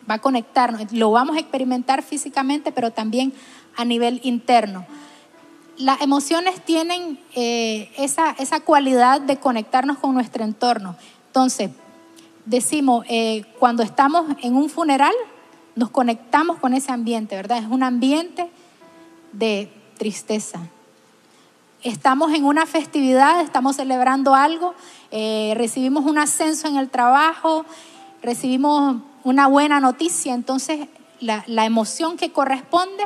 [0.10, 0.92] Va a conectarnos.
[0.92, 3.32] Lo vamos a experimentar físicamente, pero también
[3.78, 4.86] a nivel interno.
[5.78, 10.98] Las emociones tienen eh, esa, esa, cualidad de conectarnos con nuestro entorno.
[11.28, 11.72] Entonces,
[12.46, 15.14] decimos, eh, cuando estamos en un funeral,
[15.76, 17.58] nos conectamos con ese ambiente, ¿verdad?
[17.60, 18.50] Es un ambiente
[19.32, 20.60] de tristeza.
[21.82, 24.74] Estamos en una festividad, estamos celebrando algo,
[25.12, 27.66] eh, recibimos un ascenso en el trabajo,
[28.22, 30.88] recibimos una buena noticia, entonces
[31.20, 33.06] la, emoción que corresponde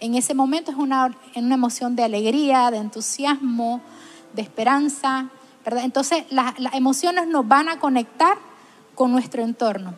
[0.00, 3.80] en ese momento es una, una emoción de alegría, de entusiasmo,
[4.32, 5.28] de esperanza,
[5.64, 5.84] ¿verdad?
[5.84, 8.36] Entonces las emociones nos van a conectar
[8.94, 9.94] con nuestro entorno.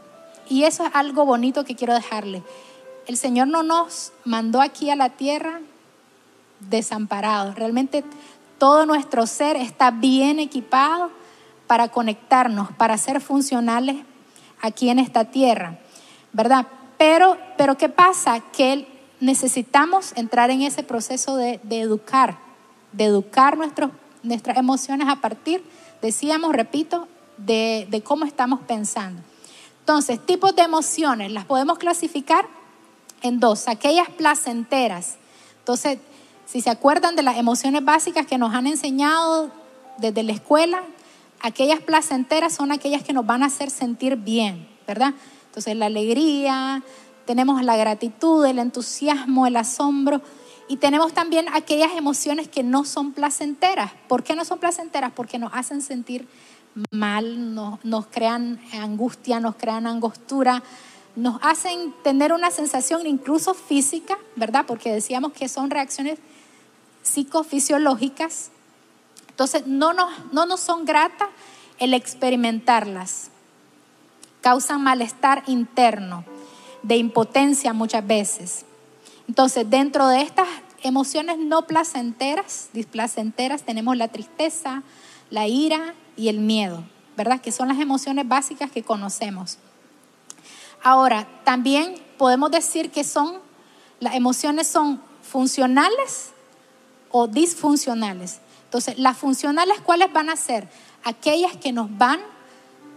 [0.48, 2.42] Y eso es algo bonito que quiero dejarle.
[3.06, 5.60] El Señor no nos mandó aquí a la tierra
[6.60, 7.54] desamparados.
[7.54, 8.04] Realmente
[8.58, 11.10] todo nuestro ser está bien equipado
[11.66, 13.96] para conectarnos, para ser funcionales
[14.60, 15.78] aquí en esta tierra,
[16.32, 16.66] ¿verdad?
[16.98, 18.40] Pero, pero ¿qué pasa?
[18.52, 18.86] Que
[19.20, 22.38] necesitamos entrar en ese proceso de, educar,
[22.92, 25.62] de educar nuestras emociones a partir,
[26.00, 29.22] decíamos, repito, de, cómo estamos pensando.
[29.80, 32.46] Entonces, tipos de emociones las podemos clasificar
[33.22, 35.16] en dos, aquellas placenteras.
[35.60, 35.98] Entonces,
[36.44, 39.50] si se acuerdan de las emociones básicas que nos han enseñado
[39.98, 40.82] desde la escuela,
[41.40, 45.14] aquellas placenteras son aquellas que nos van a hacer sentir bien, ¿verdad?
[45.46, 46.82] Entonces, la alegría,
[47.26, 50.22] tenemos la gratitud, el entusiasmo, el asombro.
[50.68, 53.92] Y tenemos también aquellas emociones que no son placenteras.
[54.08, 55.12] ¿Por qué no son placenteras?
[55.14, 56.26] Porque nos hacen sentir
[56.90, 60.62] mal, nos, crean angustia, nos crean angostura,
[61.14, 64.64] nos hacen tener una sensación incluso física, ¿verdad?
[64.66, 66.18] Porque decíamos que son reacciones
[67.02, 68.50] psicofisiológicas.
[69.30, 71.28] Entonces, no nos, no nos son gratas
[71.78, 73.30] el experimentarlas.
[74.42, 76.24] Causan malestar interno,
[76.82, 78.66] de impotencia muchas veces.
[79.28, 80.48] Entonces, dentro de estas
[80.82, 84.82] emociones no placenteras, displacenteras, tenemos la tristeza,
[85.30, 86.82] la ira y el miedo,
[87.16, 87.40] ¿verdad?
[87.40, 89.58] Que son las emociones básicas que conocemos.
[90.82, 93.38] Ahora, también podemos decir que son,
[94.00, 96.30] las emociones son funcionales
[97.10, 98.40] o disfuncionales.
[98.64, 100.68] Entonces, las funcionales, ¿cuáles van a ser?
[101.04, 102.20] Aquellas que nos van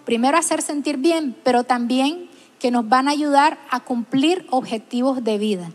[0.06, 5.24] primero a hacer sentir bien, pero también que nos van a ayudar a cumplir objetivos
[5.24, 5.72] de vida.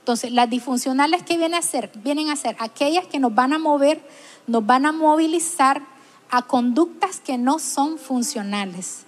[0.00, 3.58] Entonces, las disfuncionales que vienen a ser, vienen a ser aquellas que nos van a
[3.58, 4.00] mover,
[4.46, 5.82] nos van a movilizar
[6.30, 9.04] a conductas que no son funcionales,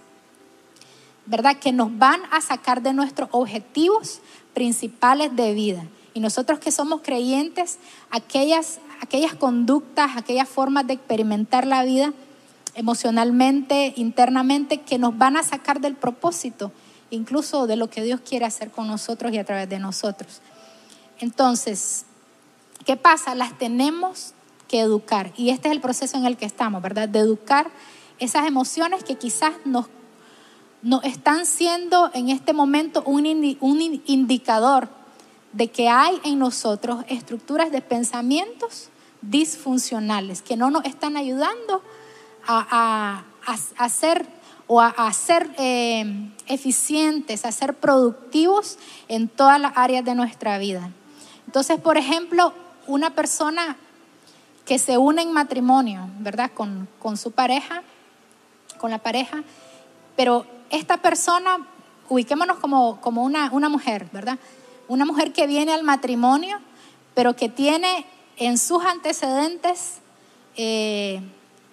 [1.26, 1.58] ¿verdad?
[1.58, 4.20] Que nos van a sacar de nuestros objetivos
[4.54, 5.84] principales de vida.
[6.14, 7.78] Y nosotros que somos creyentes,
[8.10, 12.12] aquellas, aquellas conductas, aquellas formas de experimentar la vida
[12.74, 16.72] emocionalmente, internamente, que nos van a sacar del propósito,
[17.10, 20.40] incluso de lo que Dios quiere hacer con nosotros y a través de nosotros.
[21.18, 22.06] Entonces,
[22.84, 23.34] ¿qué pasa?
[23.34, 24.34] Las tenemos
[24.70, 25.32] que educar.
[25.36, 27.08] Y este es el proceso en el que estamos, ¿verdad?
[27.08, 27.72] De educar
[28.20, 29.86] esas emociones que quizás nos,
[31.02, 33.26] están siendo en este momento un,
[33.58, 34.88] un indicador
[35.52, 38.90] de que hay en nosotros estructuras de pensamientos
[39.22, 41.82] disfuncionales que no nos están ayudando
[42.46, 43.24] a,
[43.76, 44.24] a, ser
[44.68, 44.94] o a,
[45.58, 50.92] eh, eficientes, a ser productivos en todas las áreas de nuestra vida.
[51.46, 52.54] Entonces, por ejemplo,
[52.86, 53.76] una persona
[54.70, 56.52] que se une en matrimonio, ¿verdad?
[56.54, 57.82] Con, con su pareja,
[58.78, 59.42] con la pareja,
[60.14, 61.66] pero esta persona,
[62.08, 64.38] ubiquémonos como, como una, una mujer, ¿verdad?
[64.86, 66.60] Una mujer que viene al matrimonio,
[67.16, 68.06] pero que tiene
[68.36, 69.96] en sus antecedentes
[70.54, 71.20] eh,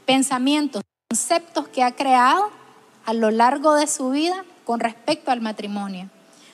[0.08, 2.50] pensamientos, conceptos que ha creado
[3.06, 6.10] a lo largo de su vida con respecto al matrimonio.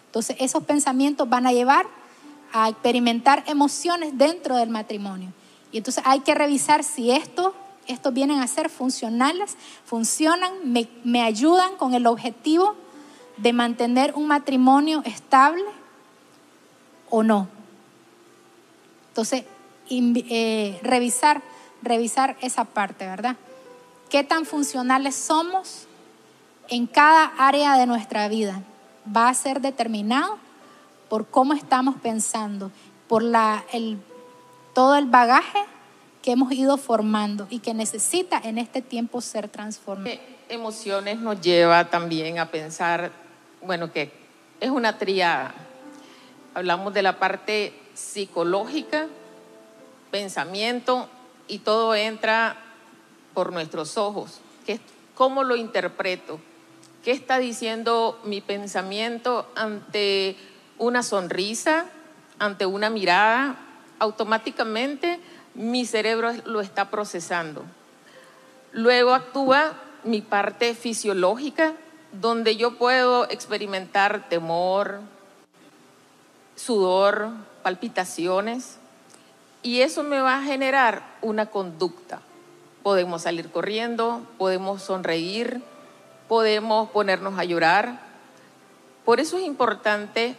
[0.07, 1.85] Entonces, esos pensamientos van a llevar
[2.51, 5.31] a experimentar emociones dentro del matrimonio.
[5.73, 7.53] Y entonces hay que revisar si esto,
[7.87, 12.75] estos vienen a ser funcionales, funcionan, me, me ayudan con el objetivo
[13.37, 15.65] de mantener un matrimonio estable
[17.09, 17.47] o no.
[19.09, 19.45] Entonces,
[19.89, 21.41] eh, revisar,
[21.81, 23.35] revisar esa parte, ¿verdad?
[24.09, 25.87] ¿Qué tan funcionales somos
[26.69, 28.61] en cada área de nuestra vida?
[29.15, 30.37] Va a ser determinado
[31.09, 32.71] por cómo estamos pensando,
[33.07, 33.99] por la, el,
[34.73, 35.59] todo el bagaje
[36.21, 40.17] que hemos ido formando y que necesita en este tiempo ser transformado.
[40.49, 43.11] Emociones nos lleva también a pensar,
[43.61, 44.11] bueno, que
[44.59, 45.53] es una tría,
[46.53, 49.07] hablamos de la parte psicológica,
[50.11, 51.09] pensamiento
[51.47, 52.57] y todo entra
[53.33, 54.39] por nuestros ojos.
[55.15, 56.39] ¿Cómo lo interpreto?
[57.03, 60.35] ¿Qué está diciendo mi pensamiento ante
[60.77, 61.85] una sonrisa,
[62.39, 63.57] ante una mirada?
[63.99, 65.19] Automáticamente
[65.55, 67.63] mi cerebro lo está procesando.
[68.71, 69.73] Luego actúa
[70.03, 71.73] mi parte fisiológica,
[72.11, 74.99] donde yo puedo experimentar temor,
[76.55, 77.29] sudor,
[77.61, 78.77] palpitaciones,
[79.61, 82.21] y eso me va a generar una conducta.
[82.83, 85.61] Podemos salir corriendo, podemos sonreír,
[86.27, 87.99] podemos ponernos a llorar.
[89.05, 90.35] Por eso es importante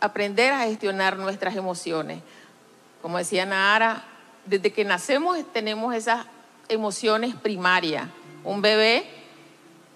[0.00, 2.22] aprender a gestionar nuestras emociones.
[3.06, 4.02] Como decía Nahara,
[4.46, 6.26] desde que nacemos tenemos esas
[6.68, 8.08] emociones primarias.
[8.42, 9.08] Un bebé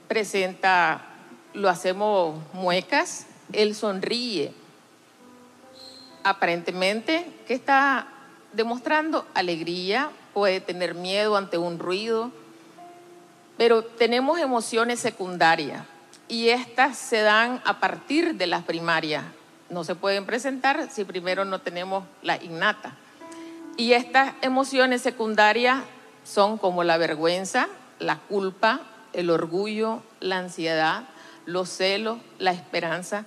[0.07, 1.07] presenta,
[1.53, 4.53] lo hacemos muecas, él sonríe,
[6.23, 8.07] aparentemente, ¿qué está
[8.53, 9.27] demostrando?
[9.35, 12.31] Alegría, puede tener miedo ante un ruido,
[13.59, 15.83] pero tenemos emociones secundarias
[16.29, 19.25] y estas se dan a partir de las primarias.
[19.71, 22.95] No se pueden presentar si primero no tenemos la innata.
[23.77, 25.83] Y estas emociones secundarias
[26.25, 27.69] son como la vergüenza,
[27.99, 28.81] la culpa,
[29.13, 31.05] el orgullo, la ansiedad,
[31.47, 33.25] los celos, la esperanza,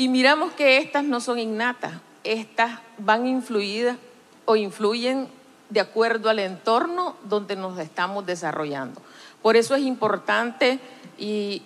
[0.00, 1.92] y miramos que estas no son innatas,
[2.24, 3.98] estas van influidas
[4.46, 5.28] o influyen
[5.68, 9.02] de acuerdo al entorno donde nos estamos desarrollando.
[9.42, 10.80] Por eso es importante
[11.18, 11.62] y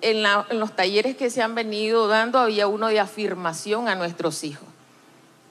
[0.00, 0.22] en,
[0.58, 4.68] los talleres que se han venido dando había uno de afirmación a nuestros hijos.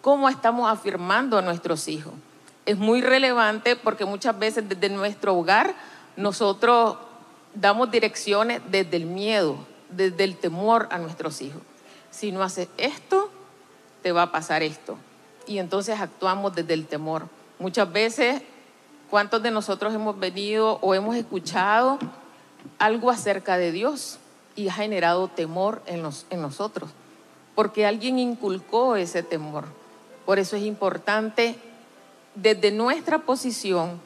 [0.01, 2.13] ¿Cómo estamos afirmando a nuestros hijos?
[2.65, 5.73] Es muy relevante porque muchas veces desde nuestro hogar
[6.15, 6.97] nosotros
[7.53, 9.57] damos direcciones desde el miedo,
[9.89, 11.61] desde el temor a nuestros hijos
[12.11, 13.29] si no haces esto,
[14.01, 14.97] te va a pasar esto.
[15.47, 17.27] Y entonces actuamos desde el temor.
[17.59, 18.41] Muchas veces,
[19.09, 21.99] ¿cuántos de nosotros hemos venido o hemos escuchado
[22.77, 24.19] algo acerca de Dios
[24.55, 26.89] y ha generado temor en, en nosotros?
[27.55, 29.65] Porque alguien inculcó ese temor.
[30.25, 31.57] Por eso es importante
[32.35, 33.99] desde nuestra posición,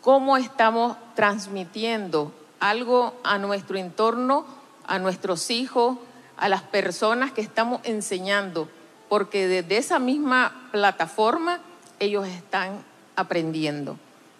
[0.00, 4.46] cómo estamos transmitiendo algo a nuestro entorno,
[4.86, 5.98] a nuestros hijos,
[6.36, 8.68] a las personas que estamos enseñando,
[9.08, 11.60] porque desde esa misma plataforma
[11.98, 12.84] ellos están
[13.16, 13.96] aprendiendo.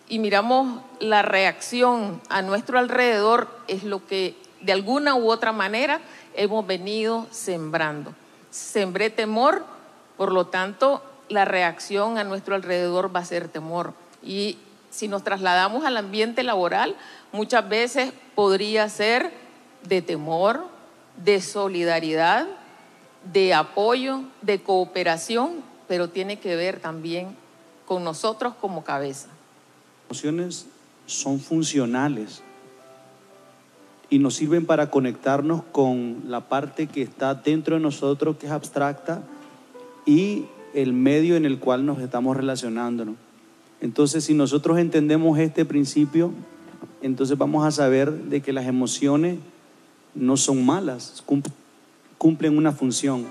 [0.09, 6.01] Y miramos la reacción a nuestro alrededor es lo que de alguna u otra manera
[6.35, 8.15] hemos venido sembrando.
[8.51, 9.65] Sembré temor,
[10.17, 13.93] por lo tanto la reacción a nuestro alrededor va a ser temor.
[14.23, 14.59] Y
[14.91, 16.97] si nos trasladamos al ambiente laboral,
[17.33, 19.33] muchas veces podría ser
[19.85, 20.67] de temor,
[21.23, 22.47] de solidaridad,
[23.33, 27.37] de apoyo, de cooperación, pero tiene que ver también
[27.87, 29.29] con nosotros como cabeza.
[30.09, 30.67] emociones
[31.07, 32.43] son funcionales
[34.11, 38.53] y nos sirven para conectarnos con la parte que está dentro de nosotros, que es
[38.53, 39.23] abstracta,
[40.07, 40.45] y
[40.75, 43.17] el medio en el cual nos estamos relacionándonos.
[43.81, 46.33] Entonces, si nosotros entendemos este principio,
[47.03, 49.39] entonces vamos a saber de que las emociones
[50.15, 51.43] no son malas, cum-
[52.17, 53.27] cumplen una función.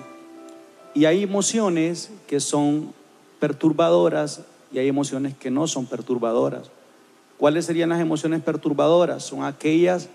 [0.94, 2.94] Y hay emociones que son
[3.40, 6.70] perturbadoras y hay emociones que no son perturbadoras.
[7.38, 9.24] ¿Cuáles serían las emociones perturbadoras?
[9.24, 10.10] Son aquellas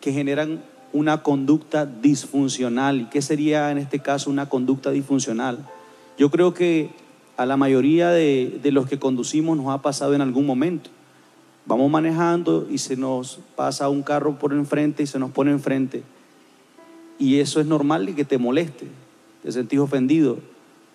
[0.00, 3.02] que generan una conducta disfuncional.
[3.02, 5.58] ¿Y qué sería en este caso una conducta disfuncional?
[6.18, 6.90] Yo creo que
[7.36, 10.90] a la mayoría de, de los que conducimos nos ha pasado en algún momento.
[11.66, 16.02] Vamos manejando y se nos pasa un carro por enfrente y se nos pone enfrente.
[17.18, 18.86] Y eso es normal y que te moleste,
[19.42, 20.38] te sentís ofendido.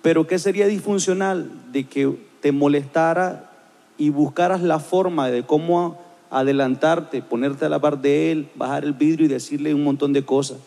[0.01, 1.49] Pero ¿qué sería disfuncional?
[1.72, 3.51] De que te molestara
[3.97, 5.99] y buscaras la forma de cómo
[6.36, 10.26] adelantarte, ponerte a la par de él, bajar el vidrio y decirle un montón de
[10.26, 10.58] cosas.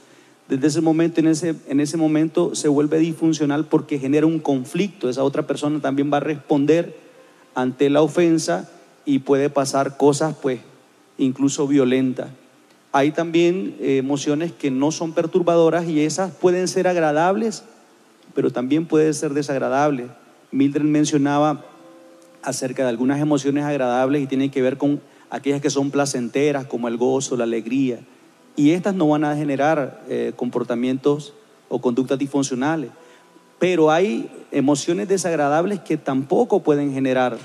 [0.48, 5.10] Desde ese momento, en ese, en ese momento se vuelve disfuncional porque genera un conflicto.
[5.10, 6.96] Esa otra persona también va a responder
[7.54, 8.70] ante la ofensa
[9.04, 10.60] y puede pasar cosas, pues,
[11.18, 12.30] incluso violentas.
[12.92, 17.62] Hay también eh, emociones que no son perturbadoras y esas pueden ser agradables,
[18.34, 20.06] pero también pueden ser desagradables.
[20.50, 21.66] Mildred mencionaba
[22.42, 26.88] acerca de algunas emociones agradables y tienen que ver con aquellas que son placenteras, como
[26.88, 28.00] el gozo, la alegría.
[28.56, 31.34] Y estas no van a generar eh, comportamientos
[31.68, 32.90] o conductas disfuncionales.
[33.58, 37.38] Pero hay emociones desagradables que tampoco pueden generar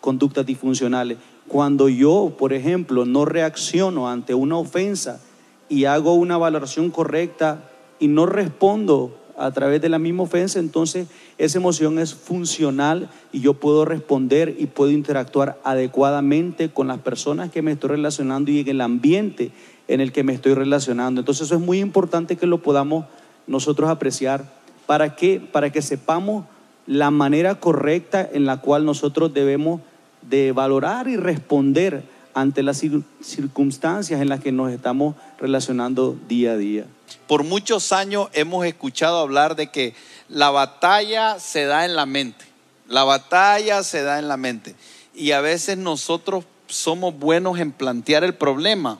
[0.00, 1.18] conductas disfuncionales.
[1.46, 5.20] Cuando yo, por ejemplo, no reacciono ante una ofensa
[5.68, 11.06] y hago una valoración correcta y no respondo a través de la misma ofensa, entonces
[11.38, 17.50] esa emoción es funcional y yo puedo responder y puedo interactuar adecuadamente con las personas
[17.50, 19.52] que me estoy relacionando y en el ambiente
[19.86, 21.20] en el que me estoy relacionando.
[21.20, 23.06] Entonces eso es muy importante que lo podamos
[23.46, 24.44] nosotros apreciar
[24.86, 26.44] para que para que sepamos
[26.86, 29.80] la manera correcta en la cual nosotros debemos
[30.22, 32.02] de valorar y responder
[32.34, 36.86] ante las cir- circunstancias en las que nos estamos relacionando día a día.
[37.26, 39.94] Por muchos años hemos escuchado hablar de que
[40.28, 42.44] la batalla se da en la mente.
[42.88, 44.74] La batalla se da en la mente.
[45.14, 48.98] Y a veces nosotros somos buenos en plantear el problema,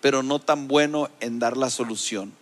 [0.00, 2.32] pero no tan buenos en dar la solución.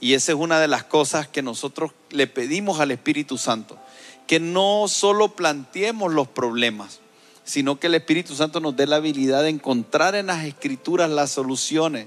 [0.00, 3.78] Y esa es una de las cosas que nosotros le pedimos al Espíritu Santo,
[4.26, 7.00] que no solo planteemos los problemas,
[7.44, 11.30] sino que el Espíritu Santo nos dé la habilidad de encontrar en las escrituras las
[11.30, 12.06] soluciones.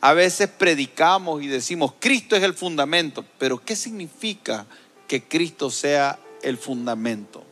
[0.00, 4.66] A veces predicamos y decimos, Cristo es el fundamento, pero ¿qué significa
[5.06, 7.44] que Cristo sea el fundamento?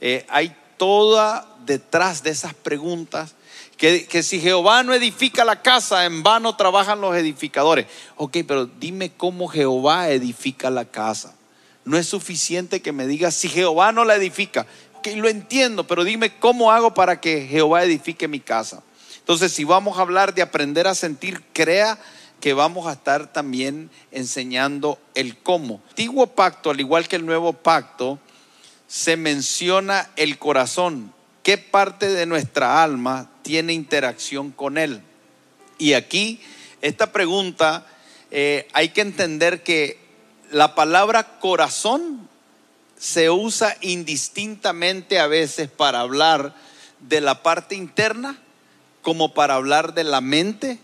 [0.00, 3.34] Eh, hay toda detrás de esas preguntas
[3.76, 7.86] que, que si Jehová no edifica la casa, en vano trabajan los edificadores.
[8.16, 11.36] Ok, pero dime cómo Jehová edifica la casa.
[11.84, 14.66] No es suficiente que me digas si Jehová no la edifica.
[15.02, 18.84] Ok, lo entiendo, pero dime cómo hago para que Jehová edifique mi casa.
[19.18, 21.98] Entonces, si vamos a hablar de aprender a sentir, crea
[22.40, 25.82] que vamos a estar también enseñando el cómo.
[25.88, 28.20] Antiguo pacto, al igual que el nuevo pacto,
[28.86, 31.12] se menciona el corazón.
[31.42, 35.02] ¿Qué parte de nuestra alma tiene interacción con él?
[35.78, 36.40] Y aquí,
[36.80, 37.88] esta pregunta,
[38.30, 39.98] eh, hay que entender que
[40.52, 42.28] la palabra corazón
[43.02, 46.54] se usa indistintamente a veces para hablar
[47.00, 48.38] de la parte interna
[49.02, 50.78] como para hablar de la mente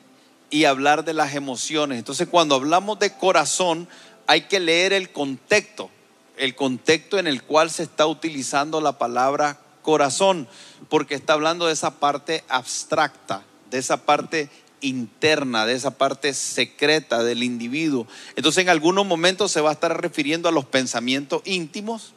[0.50, 1.96] y hablar de las emociones.
[1.96, 3.86] Entonces, cuando hablamos de corazón,
[4.26, 5.90] hay que leer el contexto,
[6.36, 10.48] el contexto en el cual se está utilizando la palabra corazón,
[10.88, 14.50] porque está hablando de esa parte abstracta, de esa parte
[14.80, 18.06] interna, de esa parte secreta del individuo.
[18.36, 22.14] Entonces, en algunos momentos se va a estar refiriendo a los pensamientos íntimos,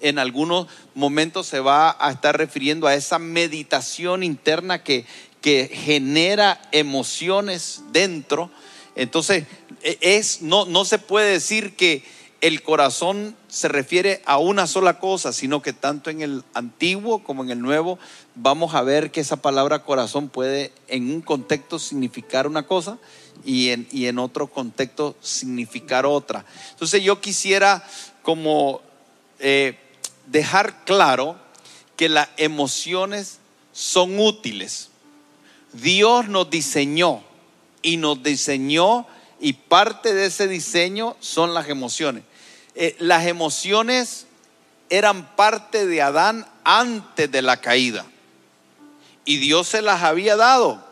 [0.00, 5.06] en algunos momentos se va a estar refiriendo a esa meditación interna que,
[5.40, 8.50] que genera emociones dentro.
[8.96, 9.44] Entonces,
[9.82, 12.02] es, no, no se puede decir que
[12.42, 17.44] el corazón se refiere a una sola cosa, sino que tanto en el antiguo como
[17.44, 18.00] en el nuevo
[18.34, 22.98] vamos a ver que esa palabra corazón puede en un contexto significar una cosa
[23.44, 26.44] y en, y en otro contexto significar otra.
[26.70, 27.86] Entonces yo quisiera
[28.22, 28.80] como
[29.38, 29.76] eh,
[30.26, 31.36] dejar claro
[31.96, 33.38] que las emociones
[33.72, 34.88] son útiles.
[35.72, 37.22] Dios nos diseñó
[37.82, 39.06] y nos diseñó
[39.40, 42.22] y parte de ese diseño son las emociones.
[42.74, 44.26] Eh, las emociones
[44.88, 48.06] eran parte de Adán antes de la caída.
[49.24, 50.84] Y Dios se las había dado.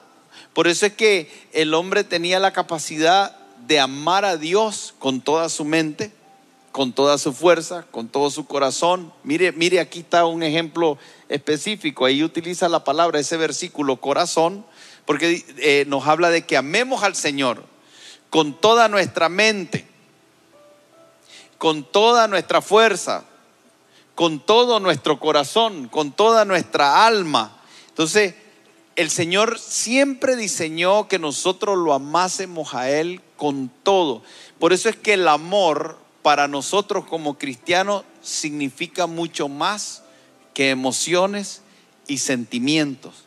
[0.52, 5.48] Por eso es que el hombre tenía la capacidad de amar a Dios con toda
[5.48, 6.12] su mente,
[6.72, 9.12] con toda su fuerza, con todo su corazón.
[9.22, 12.04] Mire, mire, aquí está un ejemplo específico.
[12.04, 14.64] Ahí utiliza la palabra, ese versículo, corazón,
[15.04, 17.64] porque eh, nos habla de que amemos al Señor
[18.28, 19.86] con toda nuestra mente,
[21.58, 23.24] con toda nuestra fuerza,
[24.14, 27.59] con todo nuestro corazón, con toda nuestra alma.
[27.90, 28.34] Entonces,
[28.96, 34.22] el Señor siempre diseñó que nosotros lo amásemos a Él con todo.
[34.58, 40.02] Por eso es que el amor para nosotros como cristianos significa mucho más
[40.54, 41.62] que emociones
[42.06, 43.24] y sentimientos.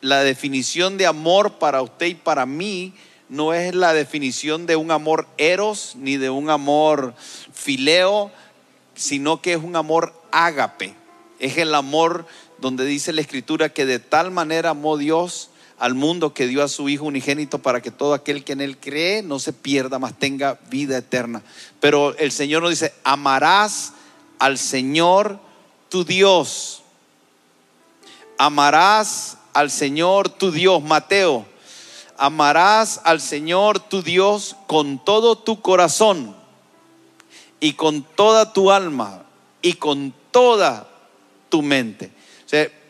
[0.00, 2.94] La definición de amor para usted y para mí
[3.28, 7.14] no es la definición de un amor eros ni de un amor
[7.52, 8.30] fileo,
[8.94, 10.94] sino que es un amor ágape.
[11.38, 12.26] Es el amor
[12.58, 16.68] donde dice la escritura que de tal manera amó Dios al mundo que dio a
[16.68, 20.18] su Hijo unigénito para que todo aquel que en Él cree no se pierda, mas
[20.18, 21.42] tenga vida eterna.
[21.80, 23.92] Pero el Señor nos dice, amarás
[24.38, 25.38] al Señor
[25.88, 26.82] tu Dios.
[28.38, 31.46] Amarás al Señor tu Dios, Mateo.
[32.16, 36.34] Amarás al Señor tu Dios con todo tu corazón
[37.60, 39.24] y con toda tu alma
[39.60, 40.88] y con toda
[41.50, 42.10] tu mente.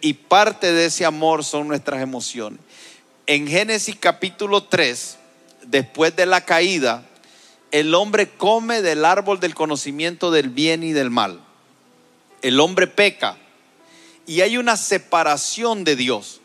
[0.00, 2.61] Y parte de ese amor son nuestras emociones
[3.26, 5.18] en Génesis capítulo 3,
[5.66, 7.04] después de la caída,
[7.72, 11.40] el hombre come del árbol del conocimiento del bien y del mal.
[12.42, 13.36] El hombre peca
[14.26, 16.40] y hay una separación de Dios.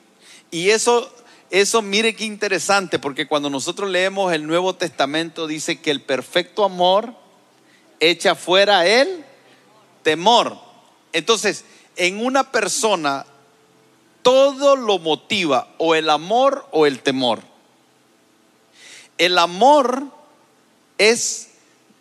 [0.49, 1.14] Y eso,
[1.51, 6.66] eso mire qué interesante, porque cuando nosotros leemos el Nuevo Testamento dice que el perfecto
[6.66, 7.14] amor
[7.99, 9.24] echa fuera el
[10.01, 10.57] temor.
[11.14, 11.64] Entonces,
[12.02, 13.28] en una persona
[14.24, 17.43] todo lo motiva o el amor o el temor.
[19.20, 20.06] El amor
[20.97, 21.49] es,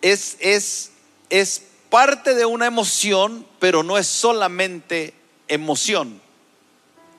[0.00, 0.92] es, es,
[1.28, 5.12] es parte de una emoción, pero no es solamente
[5.48, 6.18] emoción.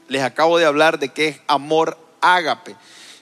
[0.08, 2.76] Les acabo de hablar de que es amor ágape.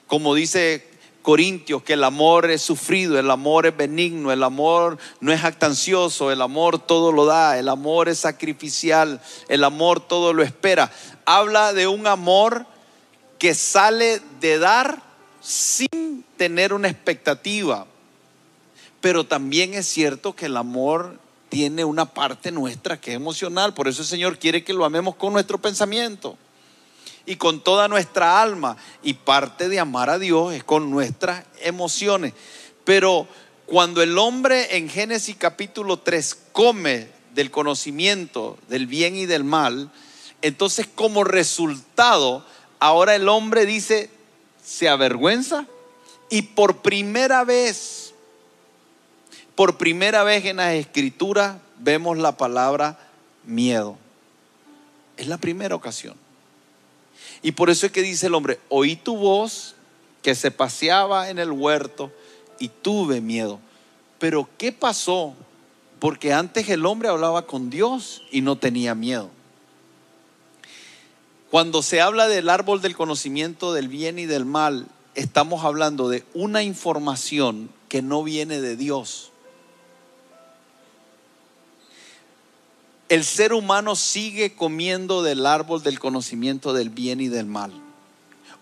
[0.08, 0.89] Como dice
[1.22, 6.32] Corintios, que el amor es sufrido, el amor es benigno, el amor no es actancioso,
[6.32, 10.92] el amor todo lo da, el amor es sacrificial, el amor todo lo espera
[11.30, 12.66] habla de un amor
[13.38, 15.04] que sale de dar
[15.42, 17.86] sin tener una expectativa.
[19.00, 23.76] Pero también es cierto que el amor tiene una parte nuestra que es emocional.
[23.76, 26.36] Por eso el Señor quiere que lo amemos con nuestro pensamiento
[27.30, 28.76] y con toda nuestra alma.
[29.04, 32.34] Y parte de amar a Dios es con nuestras emociones.
[32.84, 33.28] Pero
[33.68, 39.92] cuando el hombre en Génesis capítulo 3 come del conocimiento del bien y del mal,
[40.42, 42.44] entonces, como resultado,
[42.80, 44.10] ahora el hombre dice,
[44.66, 45.68] se avergüenza
[46.32, 48.16] y por primera vez,
[49.54, 52.98] por primera vez en las escrituras vemos la palabra
[53.44, 53.98] miedo.
[55.16, 56.16] Es la primera ocasión.
[57.42, 59.76] Y por eso es que dice el hombre, oí tu voz
[60.22, 62.12] que se paseaba en el huerto
[62.60, 63.60] y tuve miedo.
[64.20, 65.34] Pero ¿qué pasó?
[66.00, 69.30] Porque antes el hombre hablaba con Dios y no tenía miedo.
[71.50, 76.24] Cuando se habla del árbol del conocimiento del bien y del mal, estamos hablando de
[76.34, 79.32] una información que no viene de Dios.
[83.10, 87.72] El ser humano sigue comiendo del árbol del conocimiento del bien y del mal.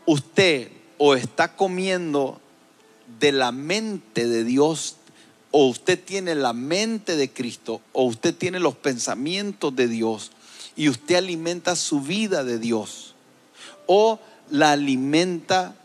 [0.06, 2.40] Usted o está comiendo
[3.20, 4.96] de la mente de Dios,
[5.52, 10.32] o usted tiene la mente de Cristo, o usted tiene los pensamientos de Dios,
[10.76, 13.16] y usted alimenta su vida de Dios
[13.88, 14.20] o
[14.52, 15.76] la alimenta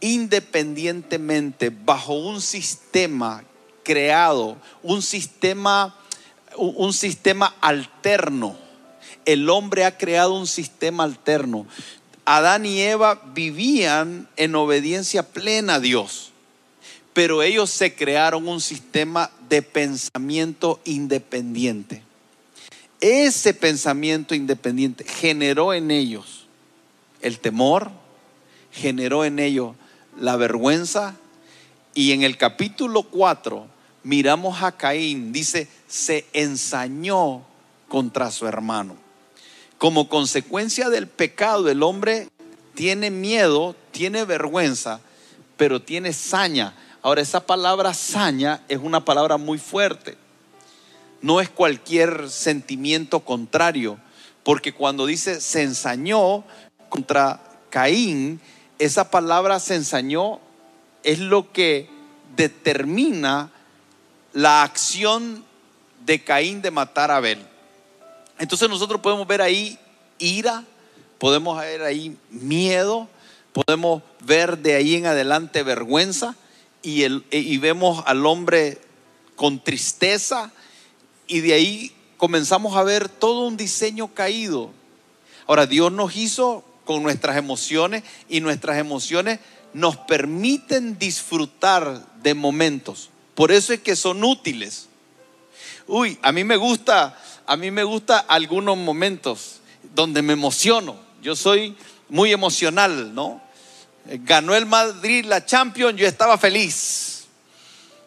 [0.00, 3.44] independientemente bajo un sistema
[3.84, 5.96] creado, un sistema
[6.58, 8.56] un sistema alterno.
[9.24, 11.66] El hombre ha creado un sistema alterno.
[12.24, 16.32] Adán y Eva vivían en obediencia plena a Dios,
[17.14, 22.02] pero ellos se crearon un sistema de pensamiento independiente.
[23.00, 26.46] Ese pensamiento independiente generó en ellos
[27.22, 27.90] el temor,
[28.72, 29.74] generó en ellos
[30.20, 31.16] la vergüenza
[31.94, 33.77] y en el capítulo 4
[34.08, 37.42] miramos a Caín, dice, se ensañó
[37.88, 38.96] contra su hermano.
[39.76, 42.28] Como consecuencia del pecado, el hombre
[42.74, 45.00] tiene miedo, tiene vergüenza,
[45.56, 46.74] pero tiene saña.
[47.02, 50.16] Ahora, esa palabra saña es una palabra muy fuerte
[51.20, 53.98] no es cualquier sentimiento contrario,
[54.44, 56.44] porque cuando dice se ensañó
[56.88, 57.40] contra
[57.70, 58.40] Caín,
[58.78, 60.40] esa palabra se ensañó
[61.02, 61.88] es lo que
[62.36, 63.50] determina
[64.32, 65.44] la acción
[66.04, 67.38] de Caín de matar a Abel.
[68.38, 69.78] Entonces nosotros podemos ver ahí
[70.18, 70.64] ira,
[71.18, 73.08] podemos ver ahí miedo,
[73.52, 76.36] podemos ver de ahí en adelante vergüenza
[76.82, 78.80] y, el, y vemos al hombre
[79.34, 80.52] con tristeza
[81.26, 84.70] y de ahí comenzamos a ver todo un diseño caído.
[85.46, 89.40] Ahora, Dios nos hizo con nuestras emociones y nuestras emociones
[89.74, 93.10] nos permiten disfrutar de momentos.
[93.38, 94.88] Por eso es que son útiles.
[95.86, 97.16] Uy, a mí me gusta,
[97.46, 99.60] a mí me gusta algunos momentos
[99.94, 100.96] donde me emociono.
[101.22, 101.76] Yo soy
[102.08, 103.40] muy emocional, ¿no?
[104.04, 107.28] Ganó el Madrid la Champions, yo estaba feliz,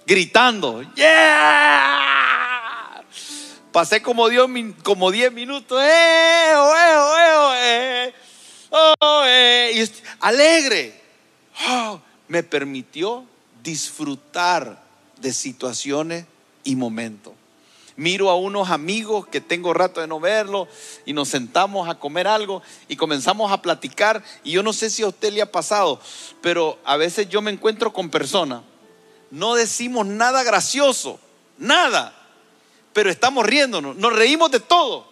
[0.05, 2.11] gritando, ¡Yeah!
[3.71, 4.47] Pasé como 10
[4.83, 6.51] como minutos, ¡eh!
[6.57, 8.13] ¡Oh, eh, oh, eh, oh, eh!
[8.99, 9.71] ¡Oh, eh!
[9.75, 11.01] Y alegre.
[11.69, 13.23] Oh, me permitió
[13.63, 14.90] disfrutar
[15.21, 16.25] de situaciones
[16.63, 17.33] y momentos.
[17.95, 20.67] Miro a unos amigos que tengo rato de no verlos
[21.05, 25.03] y nos sentamos a comer algo y comenzamos a platicar y yo no sé si
[25.03, 25.99] a usted le ha pasado,
[26.41, 28.63] pero a veces yo me encuentro con personas,
[29.29, 31.19] no decimos nada gracioso,
[31.57, 32.15] nada,
[32.93, 35.11] pero estamos riéndonos, nos reímos de todo.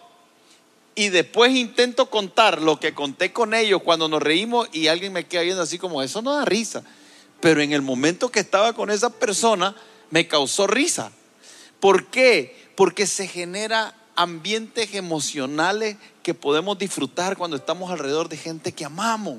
[0.94, 5.26] Y después intento contar lo que conté con ellos cuando nos reímos y alguien me
[5.26, 6.82] queda viendo así como, eso no da risa.
[7.40, 9.74] Pero en el momento que estaba con esa persona,
[10.10, 11.12] me causó risa.
[11.78, 12.70] ¿Por qué?
[12.76, 19.38] Porque se genera ambientes emocionales que podemos disfrutar cuando estamos alrededor de gente que amamos.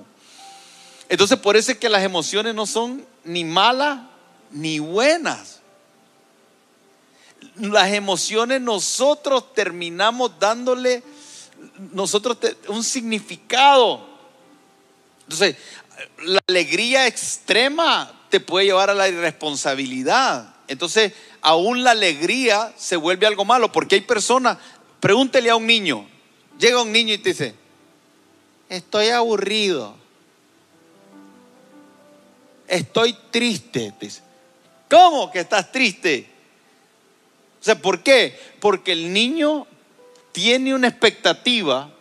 [1.10, 4.00] Entonces por eso es que las emociones no son ni malas
[4.50, 5.60] ni buenas.
[7.58, 11.04] Las emociones nosotros terminamos dándole
[11.92, 14.08] nosotros un significado.
[15.24, 15.56] Entonces,
[16.24, 20.51] la alegría extrema te puede llevar a la irresponsabilidad.
[20.72, 21.12] Entonces,
[21.42, 24.58] aún la alegría se vuelve algo malo, porque hay personas,
[25.02, 26.08] pregúntele a un niño,
[26.58, 27.56] llega un niño y te dice,
[28.70, 29.94] estoy aburrido,
[32.70, 33.94] estoy triste.
[34.00, 34.22] dice,
[34.90, 36.30] ¿cómo que estás triste?
[37.60, 38.40] O sea, ¿por qué?
[38.62, 39.68] Porque el niño
[40.32, 41.92] tiene una expectativa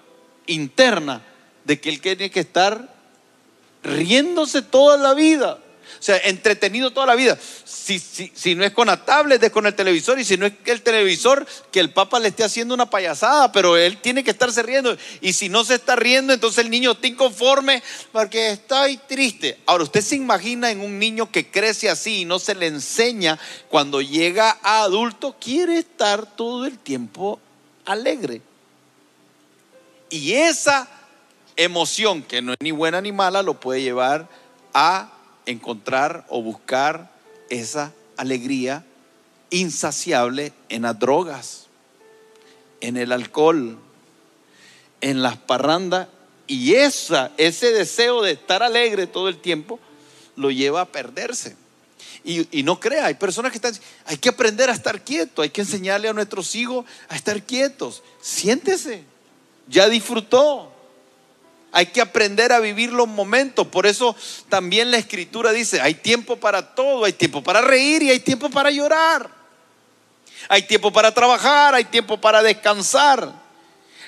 [0.47, 1.23] interna
[1.65, 2.89] de que él tiene que estar
[3.83, 5.59] riéndose toda la vida.
[5.99, 7.39] O sea, entretenido toda la vida.
[7.65, 10.19] Si, si, no es con la tablet, es con el televisor.
[10.19, 13.53] Y si no es que el televisor, que el papá le esté haciendo una payasada,
[13.53, 14.97] pero él tiene que estarse riendo.
[15.21, 17.83] Y si no se está riendo, entonces el niño está inconforme
[18.13, 19.59] porque estoy triste.
[19.67, 23.39] Ahora, usted se imagina en un niño que crece así y no se le enseña,
[23.69, 27.41] cuando llega a adulto, quiere estar todo el tiempo
[27.85, 28.43] alegre.
[30.11, 30.89] Y esa
[31.57, 34.29] emoción, que no es ni buena ni mala, lo puede llevar
[34.75, 35.13] a
[35.47, 37.11] encontrar o buscar
[37.49, 38.85] esa alegría
[39.51, 41.67] insaciable en las drogas,
[42.81, 43.79] en el alcohol,
[45.01, 46.09] en las parrandas.
[46.47, 49.79] Y esa, ese deseo de estar alegre todo el tiempo
[50.37, 51.57] lo lleva a perderse.
[52.23, 53.75] Y, no crea, hay personas que están,
[54.05, 58.03] hay que aprender a estar quieto, hay que enseñarle a nuestros hijos a estar quietos.
[58.21, 59.05] Siéntese,
[59.69, 60.71] ya disfrutó.
[61.73, 63.67] Hay que aprender a vivir los momentos.
[63.67, 64.17] Por eso
[64.49, 68.51] también la escritura dice, hay tiempo para todo, hay tiempo para reír y hay tiempo
[68.51, 69.31] para llorar.
[70.49, 73.33] Hay tiempo para trabajar, hay tiempo para descansar.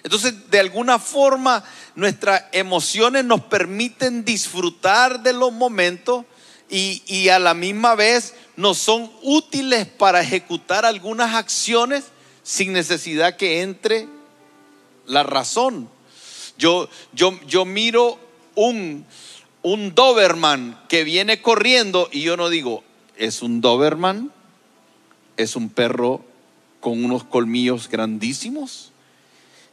[0.02, 1.62] Entonces, de alguna forma,
[1.94, 6.24] nuestras emociones nos permiten disfrutar de los momentos
[6.68, 12.04] y, a la misma vez nos son útiles para ejecutar algunas acciones
[12.42, 14.08] sin necesidad que entre
[15.06, 15.88] la razón.
[16.58, 18.18] Yo, yo, yo miro
[18.54, 19.04] un,
[19.62, 22.84] un Doberman que viene corriendo y yo no digo,
[23.16, 24.32] es un Doberman,
[25.36, 26.24] es un perro
[26.80, 28.92] con unos colmillos grandísimos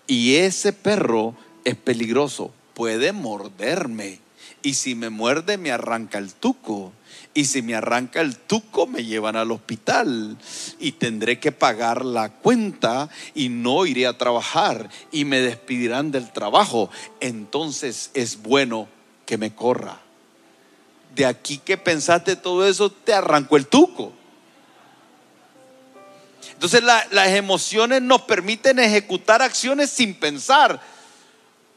[0.09, 4.19] y ese perro es peligroso, puede morderme.
[4.63, 6.91] Y si me muerde me arranca el tuco.
[7.39, 10.37] Y si me arranca el tuco me llevan al hospital
[10.77, 16.33] y tendré que pagar la cuenta y no iré a trabajar y me despedirán del
[16.33, 16.89] trabajo.
[17.21, 18.89] Entonces es bueno
[19.25, 20.01] que me corra.
[21.15, 24.11] De aquí que pensaste todo eso, te arrancó el tuco.
[26.51, 30.81] Entonces las emociones nos permiten ejecutar acciones sin pensar.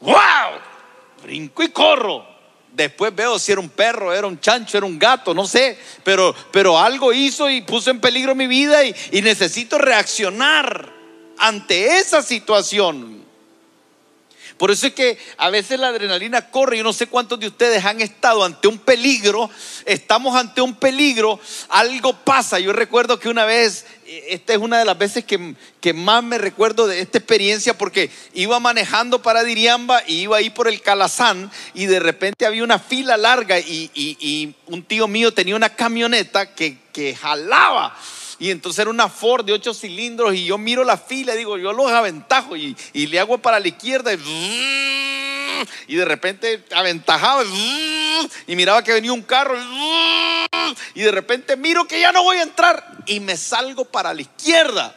[0.00, 0.58] ¡Wow!
[1.22, 2.31] Brinco y corro.
[2.72, 6.34] Después veo si era un perro, era un chancho, era un gato, no sé, pero,
[6.50, 10.90] pero algo hizo y puso en peligro mi vida y, necesito reaccionar
[11.36, 13.22] ante esa situación.
[14.56, 16.78] Por eso es que a veces la adrenalina corre.
[16.78, 19.50] Yo no sé cuántos de ustedes han estado ante un peligro.
[19.84, 21.40] Estamos ante un peligro.
[21.68, 22.58] Algo pasa.
[22.58, 23.86] Yo recuerdo que una vez,
[24.28, 28.10] esta es una de las veces que, que más me recuerdo de esta experiencia porque
[28.34, 32.78] iba manejando para Diriamba y iba ahí por el Calazán y de repente había una
[32.78, 37.94] fila larga y, y- un tío mío tenía una camioneta que, que jalaba.
[38.42, 41.58] Y entonces era una Ford de ocho cilindros y yo miro la fila y digo,
[41.58, 44.16] yo los aventajo y, y le hago para la izquierda y,
[45.86, 47.44] y de repente aventajaba
[48.48, 49.56] y miraba que venía un carro
[50.94, 54.22] y de repente miro que ya no voy a entrar y me salgo para la
[54.22, 54.92] izquierda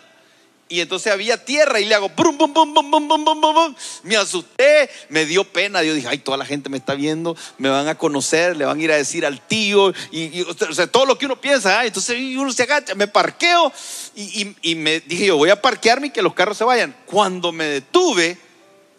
[0.75, 5.81] y entonces había tierra y le hago brum, brum, brum, Me asusté, me dio pena.
[5.83, 8.77] Yo dije, ay, toda la gente me está viendo, me van a conocer, le van
[8.77, 10.43] a ir a decir al tío, y,
[10.91, 11.83] todo lo que uno piensa.
[11.83, 11.87] ¿eh?
[11.87, 13.71] Entonces uno se agacha, me parqueo
[14.15, 16.93] y, y me dije, yo voy a parquearme y que los carros se vayan.
[17.05, 18.37] Cuando me detuve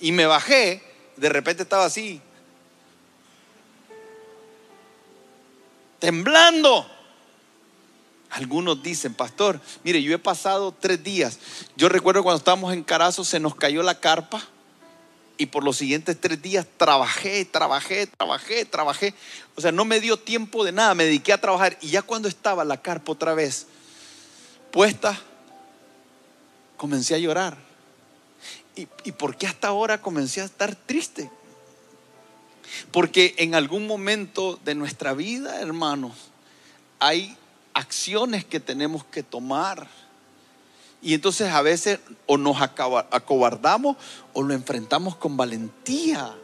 [0.00, 0.82] y me bajé,
[1.16, 2.22] de repente estaba así,
[5.98, 6.95] temblando.
[8.30, 11.38] Algunos dicen, pastor, mire, yo he pasado tres días.
[11.76, 14.42] Yo recuerdo cuando estábamos en Carazo, se nos cayó la carpa
[15.38, 19.14] y por los siguientes tres días trabajé, trabajé, trabajé, trabajé.
[19.54, 22.28] O sea, no me dio tiempo de nada, me dediqué a trabajar y ya cuando
[22.28, 23.66] estaba la carpa otra vez
[24.70, 25.18] puesta,
[26.76, 27.56] comencé a llorar.
[28.74, 31.30] ¿Y, y por qué hasta ahora comencé a estar triste?
[32.90, 36.12] Porque en algún momento de nuestra vida, hermanos,
[36.98, 37.36] hay
[37.76, 39.86] acciones que tenemos que tomar.
[41.02, 43.96] Y entonces a veces o nos acobardamos
[44.32, 46.34] o lo enfrentamos con valentía.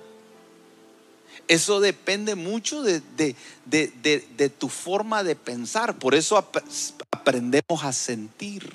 [1.48, 5.98] Eso depende mucho de, de- de- de- tu forma de pensar.
[5.98, 6.62] Por eso ap-
[7.10, 8.70] aprendemos a sentir.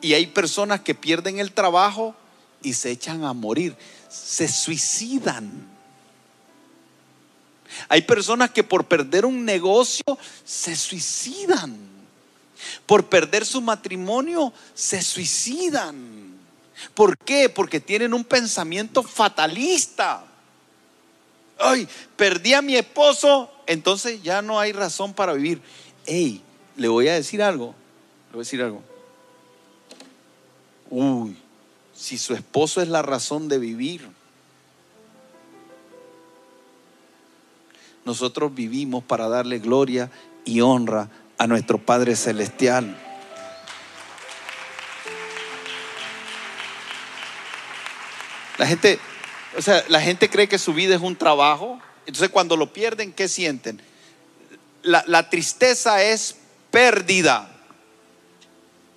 [0.00, 2.14] Y hay personas que pierden el trabajo
[2.62, 3.76] y se echan a morir.
[4.08, 5.69] Se suicidan.
[7.88, 10.04] Hay personas que por perder un negocio
[10.44, 11.76] se suicidan.
[12.86, 16.38] Por perder su matrimonio se suicidan.
[16.94, 17.48] ¿Por qué?
[17.48, 20.24] Porque tienen un pensamiento fatalista.
[21.58, 25.60] Ay, perdí a mi esposo, entonces ya no hay razón para vivir.
[26.06, 26.42] Ey,
[26.76, 27.74] le voy a decir algo.
[28.28, 28.82] Le voy a decir algo.
[30.88, 31.36] Uy,
[31.94, 34.08] si su esposo es la razón de vivir,
[38.04, 40.10] nosotros vivimos para darle gloria
[40.44, 42.96] y honra a nuestro Padre Celestial.
[48.58, 48.98] La gente,
[49.56, 51.80] o sea, la gente cree que su vida es un trabajo.
[52.06, 53.80] Entonces cuando lo pierden, ¿qué sienten?
[54.82, 56.36] La, la tristeza es
[56.70, 57.50] pérdida.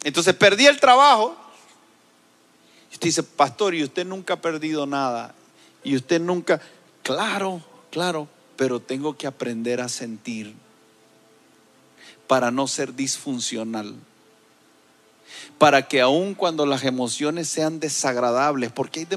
[0.04, 1.38] Entonces perdí el trabajo.
[2.91, 5.34] Y usted dice, pastor, y usted nunca ha perdido nada.
[5.84, 6.62] Y usted nunca,
[7.01, 10.54] claro, claro, pero tengo que aprender a sentir
[12.28, 13.95] para no ser disfuncional.
[15.58, 19.08] Para que aun cuando las emociones sean desagradables, porque hay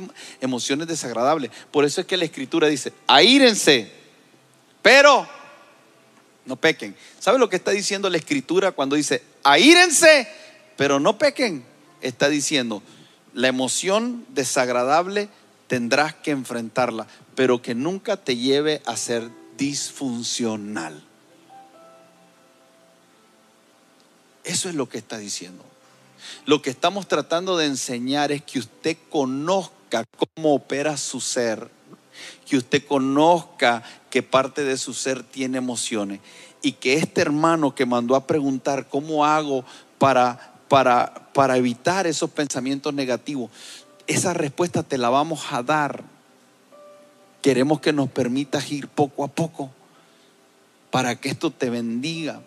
[0.40, 3.90] emociones desagradables, por eso es que la escritura dice, aírense,
[4.82, 5.28] pero
[6.46, 6.96] no pequen.
[7.18, 10.28] ¿Sabe lo que está diciendo la escritura cuando dice, aírense,
[10.76, 11.64] pero no pequen?
[12.00, 12.82] Está diciendo,
[13.34, 15.28] la emoción desagradable
[15.66, 17.06] tendrás que enfrentarla,
[17.36, 21.02] pero que nunca te lleve a ser disfuncional.
[24.42, 25.62] Eso es lo que está diciendo.
[26.46, 31.68] Lo que estamos tratando de enseñar es que usted conozca cómo opera su ser,
[32.48, 36.20] que usted conozca que parte de su ser tiene emociones
[36.62, 39.64] y que este hermano que mandó a preguntar cómo hago
[39.98, 43.50] para, para, para evitar esos pensamientos negativos,
[44.06, 46.15] esa respuesta te la vamos a dar.
[47.46, 49.70] Queremos que nos permitas ir poco a poco
[50.90, 52.42] para que esto te bendiga.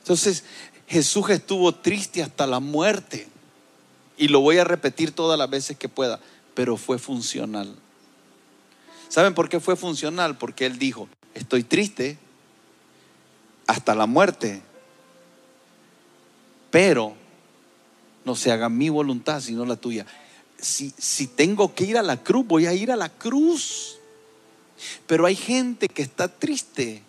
[0.00, 0.44] Entonces,
[0.86, 3.28] Jesús estuvo triste hasta la muerte.
[4.18, 6.20] Y lo voy a repetir todas las veces que pueda,
[6.52, 7.74] pero fue funcional.
[9.08, 10.36] ¿Saben por qué fue funcional?
[10.36, 12.18] Porque Él dijo, estoy triste
[13.66, 14.60] hasta la muerte,
[16.70, 17.14] pero
[18.26, 20.04] no se haga mi voluntad, sino la tuya.
[20.62, 23.98] Si, tengo que ir a la cruz, voy a ir a la cruz.
[25.06, 27.02] Pero hay gente que está triste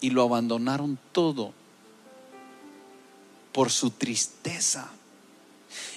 [0.00, 1.52] y lo abandonaron todo
[3.52, 4.90] por su tristeza.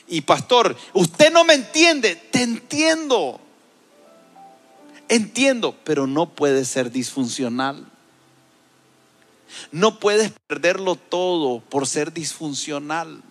[0.08, 3.40] Y pastor, usted no me entiende, te entiendo.
[5.08, 7.86] Entiendo, pero no puede ser disfuncional.
[9.72, 13.24] No puedes perderlo todo por ser disfuncional.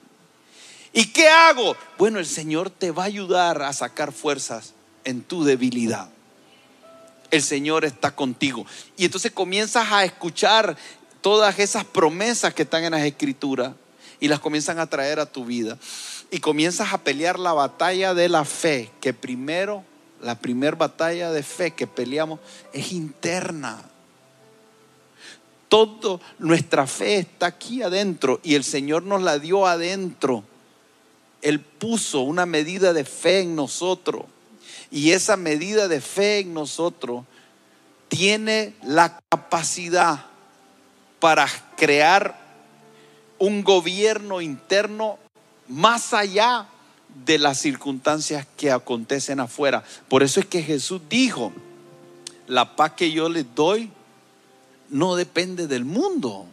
[0.93, 1.76] ¿Y qué hago?
[1.99, 4.74] Bueno, el Señor te va a ayudar a sacar fuerzas,
[5.05, 6.09] en tu debilidad.
[7.30, 8.66] El Señor está contigo.
[8.97, 10.76] Y entonces comienzas a escuchar
[11.20, 13.72] todas esas promesas que están en las escrituras
[14.20, 15.78] y las comienzan a traer a tu vida.
[16.30, 19.84] Y comienzas a pelear la batalla de la fe, que primero,
[20.20, 22.41] la primera batalla de fe que peleamos
[22.72, 23.82] es interna.
[25.68, 30.45] Toda nuestra fe está aquí adentro y el Señor nos la dio adentro.
[31.43, 34.24] Él puso una medida de fe en nosotros
[34.91, 37.24] y esa medida de fe en nosotros
[38.09, 40.26] tiene la capacidad
[41.20, 42.39] para crear
[43.39, 45.18] un gobierno interno
[45.68, 46.66] más allá
[47.24, 49.84] de las circunstancias que acontecen afuera.
[50.09, 51.53] Por eso es que Jesús dijo,
[52.47, 53.91] la paz que yo les doy
[54.89, 56.47] no depende del mundo.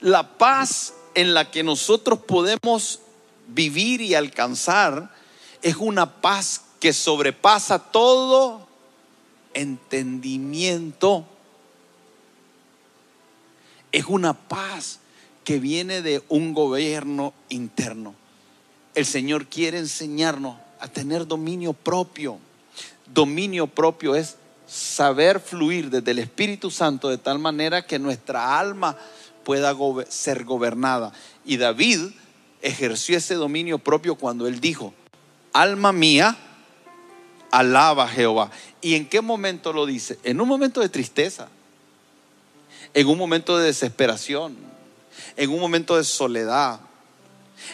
[0.00, 3.00] La paz en la que nosotros podemos
[3.48, 5.14] vivir y alcanzar
[5.62, 8.66] es una paz que sobrepasa todo
[9.54, 11.24] entendimiento.
[13.92, 15.00] Es una paz
[15.44, 18.14] que viene de un gobierno interno.
[18.94, 22.38] El Señor quiere enseñarnos a tener dominio propio.
[23.06, 24.36] Dominio propio es
[24.66, 28.96] saber fluir desde el Espíritu Santo de tal manera que nuestra alma
[29.44, 29.74] pueda
[30.08, 31.12] ser gobernada.
[31.44, 32.00] Y David
[32.60, 34.94] ejerció ese dominio propio cuando él dijo,
[35.52, 36.36] alma mía,
[37.50, 38.50] alaba a Jehová.
[38.80, 40.18] ¿Y en qué momento lo dice?
[40.24, 41.48] En un momento de tristeza,
[42.94, 44.56] en un momento de desesperación,
[45.36, 46.80] en un momento de soledad,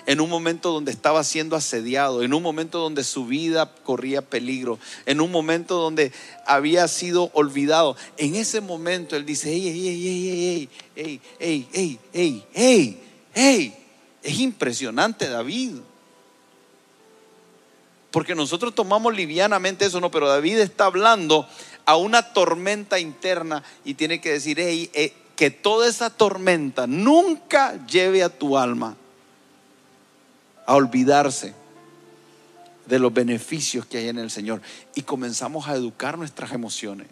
[0.07, 4.79] en un momento donde estaba siendo asediado, en un momento donde su vida corría peligro,
[5.07, 6.13] en un momento donde
[6.47, 7.97] había sido olvidado.
[8.17, 12.99] En ese momento él dice, hey, hey, hey, hey, hey, hey, hey, hey,
[13.35, 13.75] hey,
[14.23, 15.77] Es impresionante David.
[18.11, 21.47] Porque nosotros tomamos livianamente eso, no, pero David está hablando
[21.85, 28.23] a una tormenta interna y tiene que decir, eh, que toda esa tormenta nunca lleve
[28.23, 28.97] a tu alma
[30.69, 31.55] a olvidarse
[32.85, 34.61] de los beneficios que hay en el Señor
[34.95, 37.07] y comenzamos a educar nuestras emociones.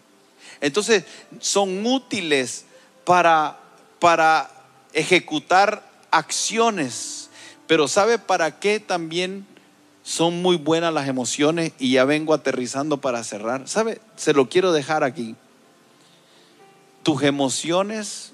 [0.61, 1.05] Entonces,
[1.39, 2.65] son útiles
[3.03, 3.57] para,
[3.97, 4.51] para
[4.93, 7.31] ejecutar acciones,
[7.65, 9.47] pero ¿sabe para qué también
[10.03, 11.73] son muy buenas las emociones?
[11.79, 13.67] Y ya vengo aterrizando para cerrar.
[13.67, 13.99] ¿Sabe?
[14.17, 15.35] Se lo quiero dejar aquí.
[17.01, 18.33] Tus emociones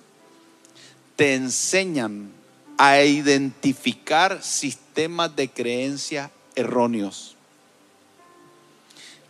[1.16, 2.30] te enseñan
[2.78, 7.36] a identificar sistemas de creencia erróneos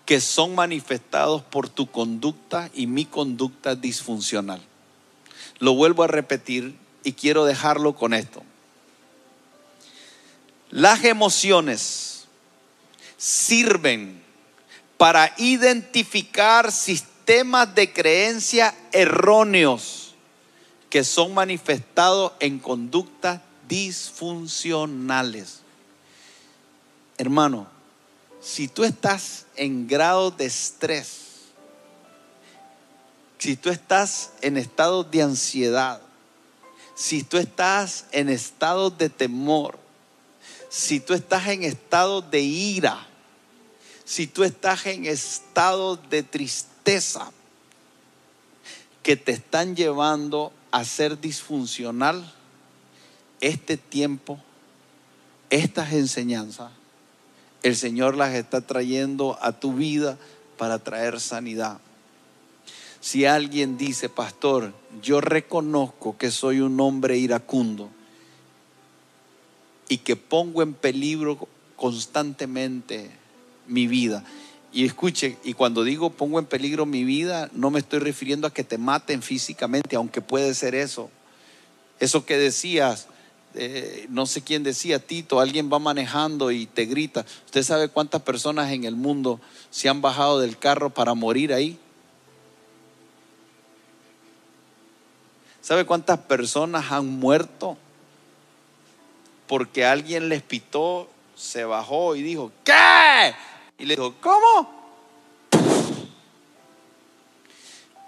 [0.06, 4.62] que son manifestados por tu conducta y mi conducta disfuncional.
[5.60, 8.44] Lo vuelvo a repetir y quiero dejarlo con esto.
[10.70, 12.26] Las emociones
[13.18, 14.22] sirven
[14.98, 20.16] para identificar sistemas de creencia erróneos
[20.90, 23.40] que son manifestados en conductas
[23.74, 25.62] disfuncionales.
[27.18, 27.66] Hermano,
[28.40, 31.22] si tú estás en grado de estrés,
[33.40, 36.00] si tú estás en estado de ansiedad,
[36.94, 39.80] si tú estás en estado de temor,
[40.70, 43.08] si tú estás en estado de ira,
[44.06, 47.32] si tú estás en estado de tristeza,
[49.02, 52.32] que te están llevando a ser disfuncional,
[53.44, 54.40] este tiempo,
[55.50, 56.72] estas enseñanzas,
[57.62, 60.18] el Señor las está trayendo a tu vida
[60.58, 61.80] para traer sanidad.
[63.02, 67.90] Si alguien dice, pastor, yo reconozco que soy un hombre iracundo
[69.90, 73.12] y que pongo en peligro constantemente
[73.68, 74.24] mi vida,
[74.72, 78.54] y escuche, y cuando digo pongo en peligro mi vida, no me estoy refiriendo a
[78.54, 81.12] que te maten físicamente, aunque puede ser eso.
[82.00, 83.08] Eso que decías,
[83.56, 87.26] eh, no sé quién decía, Tito, alguien va manejando y te grita.
[87.46, 89.40] ¿Usted sabe cuántas personas en el mundo
[89.70, 91.78] se han bajado del carro para morir ahí?
[95.62, 97.78] ¿Sabe cuántas personas han muerto?
[99.48, 103.34] Porque alguien les pitó, se bajó y dijo, ¿qué?
[103.78, 104.84] Y le dijo, ¿cómo?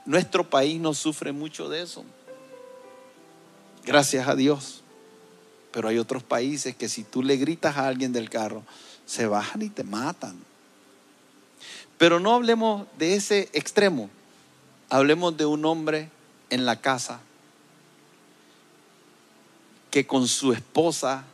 [0.05, 2.03] Nuestro país no sufre mucho de eso.
[3.83, 4.81] Gracias a Dios.
[5.75, 8.63] Pero hay otros países que si tú le gritas a alguien del carro,
[9.05, 10.37] se bajan y te matan.
[11.97, 14.09] Pero no hablemos de ese extremo.
[14.89, 16.09] Hablemos de un hombre
[16.49, 17.19] en la casa
[19.91, 21.25] que con su esposa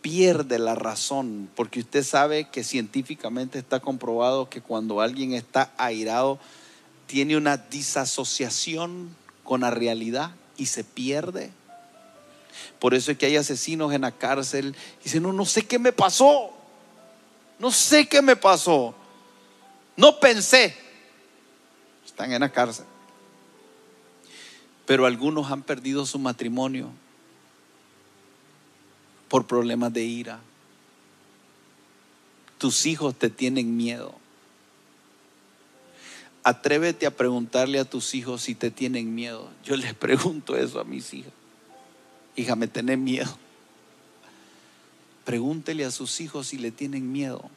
[0.00, 6.38] pierde la razón, porque usted sabe que científicamente está comprobado que cuando alguien está airado,
[7.08, 11.50] tiene una disasociación con la realidad y se pierde.
[12.78, 15.92] Por eso es que hay asesinos en la cárcel dicen, no, no sé qué me
[15.92, 16.50] pasó,
[17.58, 18.94] no sé qué me pasó,
[19.96, 20.76] no pensé.
[22.06, 22.86] Están en la cárcel.
[24.86, 26.90] Pero algunos han perdido su matrimonio
[29.28, 30.40] por problemas de ira.
[32.58, 34.14] Tus hijos te tienen miedo.
[36.42, 39.50] Atrévete a preguntarle a tus hijos si te tienen miedo.
[39.64, 41.32] Yo les pregunto eso a mis hijas.
[42.38, 43.36] Hija, ¿me tenés miedo?
[45.24, 47.50] Pregúntele a sus hijos si le tienen miedo.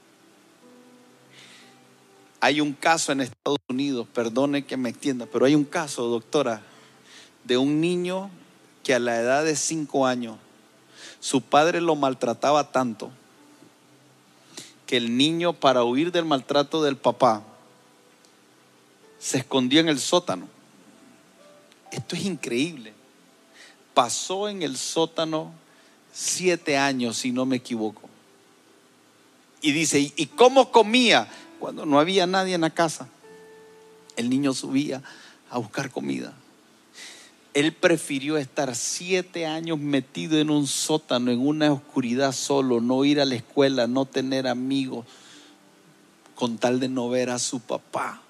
[2.39, 6.63] Hay un caso en Estados Unidos, perdone que me extienda, pero hay un caso, doctora,
[7.43, 8.31] de un niño
[8.83, 10.37] que a la edad de cinco años
[11.19, 13.11] su padre lo maltrataba tanto
[14.87, 17.43] que el niño para huir del maltrato del papá
[19.19, 20.47] se escondió en el sótano.
[21.91, 22.95] Esto es increíble.
[23.93, 25.51] Pasó en el sótano
[26.13, 28.09] siete años, si no me equivoco.
[29.61, 31.27] Y dice, ¿y cómo comía?
[31.59, 33.07] Cuando no había nadie en la casa.
[34.15, 35.01] El niño subía
[35.49, 36.33] a buscar comida.
[37.53, 43.19] Él prefirió estar siete años metido en un sótano, en una oscuridad solo, no ir
[43.19, 45.05] a la escuela, no tener amigos,
[46.35, 48.21] con tal de no ver a su papá.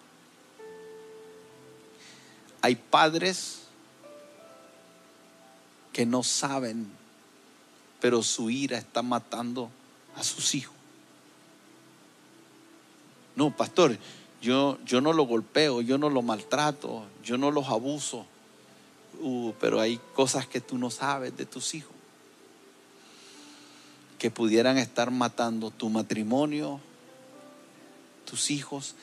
[2.63, 3.60] Hay padres
[5.93, 6.87] que no saben,
[7.99, 9.69] pero su ira está matando
[10.15, 10.75] a sus hijos.
[13.35, 13.97] No, pastor,
[14.41, 18.25] yo, yo no lo golpeo, yo no lo maltrato, yo no los abuso.
[19.19, 21.93] Uh, pero hay cosas que tú no sabes de tus hijos
[24.21, 26.79] que pudieran estar matando tu matrimonio,
[28.29, 28.93] tus hijos.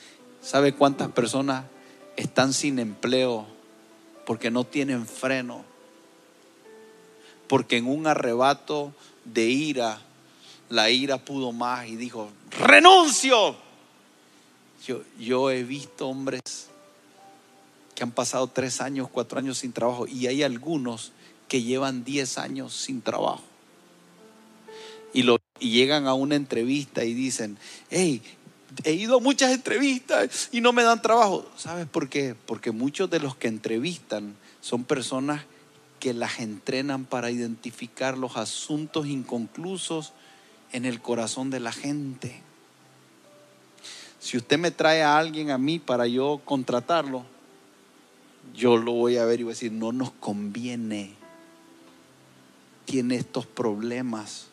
[0.41, 1.65] ¿Sabe cuántas personas
[2.15, 3.45] están sin empleo
[4.25, 5.65] porque no tienen freno?
[7.49, 8.93] Porque en un arrebato
[9.25, 10.01] de ira,
[10.69, 13.57] la ira pudo más y dijo, renuncio.
[15.19, 16.41] Yo, he visto hombres
[17.95, 21.13] que han pasado tres años, cuatro años sin trabajo y hay algunos
[21.47, 23.43] que llevan diez años sin trabajo.
[25.13, 25.25] Y,
[25.59, 27.59] llegan a una entrevista y dicen,
[27.91, 28.23] hey,
[28.85, 31.51] he ido a muchas entrevistas y no me dan trabajo.
[31.57, 32.35] ¿Sabes por qué?
[32.47, 35.43] Porque muchos de los que entrevistan son personas
[36.15, 40.13] las entrenan para identificar los asuntos inconclusos
[40.73, 42.41] en el corazón de la gente.
[44.21, 47.25] Si usted me trae a alguien a mí para yo contratarlo,
[48.55, 51.15] yo lo voy a ver y voy a decir, no nos conviene.
[52.85, 54.49] Tiene estos problemas.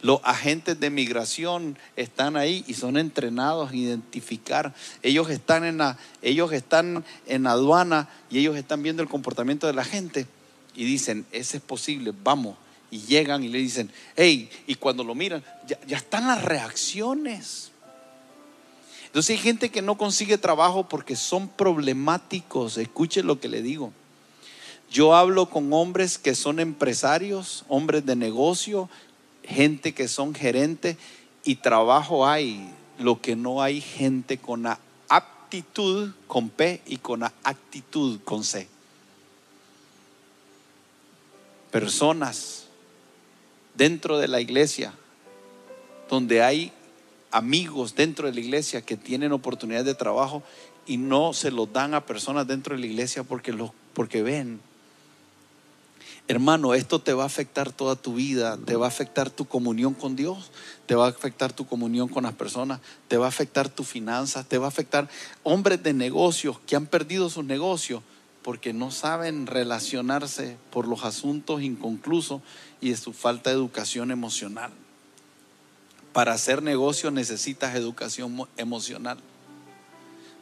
[0.00, 4.72] Los agentes de migración están ahí y son entrenados a identificar.
[5.02, 9.72] Ellos están en la, ellos están en aduana y ellos están viendo el comportamiento de
[9.72, 10.26] la gente
[10.74, 12.56] y dicen, ese es posible, vamos.
[12.90, 17.72] Y llegan y le dicen, hey, y cuando lo miran, ya, ya están las reacciones.
[19.06, 22.78] Entonces hay gente que no consigue trabajo porque son problemáticos.
[22.78, 23.92] Escuche lo que le digo.
[24.90, 28.88] Yo hablo con hombres que son empresarios, hombres de negocio,
[29.48, 30.96] gente que son gerentes
[31.44, 32.72] y trabajo hay.
[32.98, 38.42] Lo que no hay gente con la aptitud con P y con la actitud con
[38.44, 38.68] C.
[41.70, 42.66] Personas
[43.74, 44.92] dentro de la iglesia
[46.08, 46.72] donde hay
[47.30, 50.42] amigos dentro de la iglesia que tienen oportunidades de trabajo
[50.86, 54.60] y no se los dan a personas dentro de la iglesia porque, los, porque ven.
[56.30, 59.94] Hermano, esto te va a afectar toda tu vida, te va a afectar tu comunión
[59.94, 60.50] con Dios,
[60.84, 64.46] te va a afectar tu comunión con las personas, te va a afectar tu finanzas,
[64.46, 65.08] te va a afectar
[65.42, 68.02] hombres de negocios que han perdido sus negocios
[68.42, 72.42] porque no saben relacionarse por los asuntos inconclusos
[72.82, 74.70] y de su falta de educación emocional.
[76.12, 79.18] Para hacer negocio necesitas educación emocional.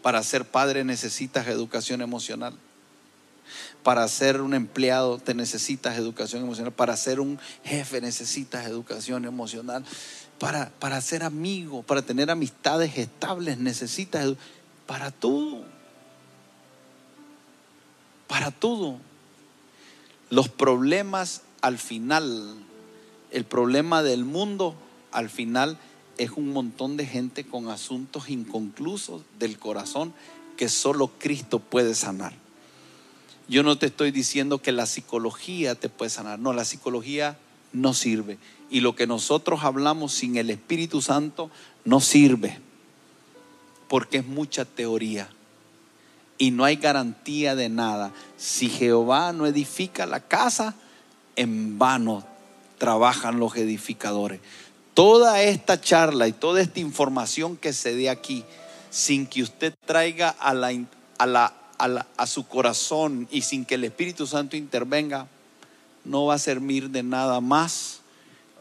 [0.03, 2.55] Para ser padre necesitas educación emocional.
[3.83, 6.73] Para ser un empleado te necesitas educación emocional.
[6.73, 9.85] Para ser un jefe necesitas educación emocional.
[10.39, 14.35] Para, para ser amigo, para tener amistades estables necesitas
[14.87, 15.65] para todo.
[18.29, 18.99] Para todo.
[20.31, 22.57] Los problemas al final,
[23.31, 24.75] el problema del mundo
[25.13, 25.79] al final
[26.19, 30.13] es un montón de gente con asuntos inconclusos del corazón
[30.57, 32.46] que solo Cristo puede sanar.
[33.49, 37.39] Yo no te estoy diciendo que la psicología te puede sanar, no, la psicología
[37.73, 38.39] no sirve.
[38.71, 41.51] Y lo que nosotros hablamos sin el Espíritu Santo
[41.85, 42.59] no sirve,
[43.89, 45.29] porque es mucha teoría
[46.39, 48.13] y no hay garantía de nada.
[48.37, 50.75] Si Jehová no edifica la casa,
[51.37, 52.25] en vano
[52.79, 54.41] trabajan los edificadores.
[54.95, 58.45] Toda esta charla y toda esta información que se dé aquí,
[58.91, 64.57] sin que usted traiga a, la, a, su corazón y sin que el Espíritu Santo
[64.57, 65.29] intervenga,
[66.05, 68.01] no va a servir de nada más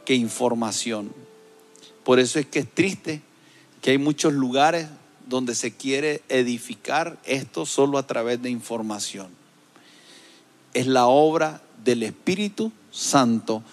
[0.05, 1.13] que información.
[2.03, 3.21] Por eso es que es triste
[3.81, 4.87] que hay muchos lugares
[5.27, 9.27] donde se quiere edificar esto solo a través de información.
[10.73, 13.63] Es la obra del Espíritu Santo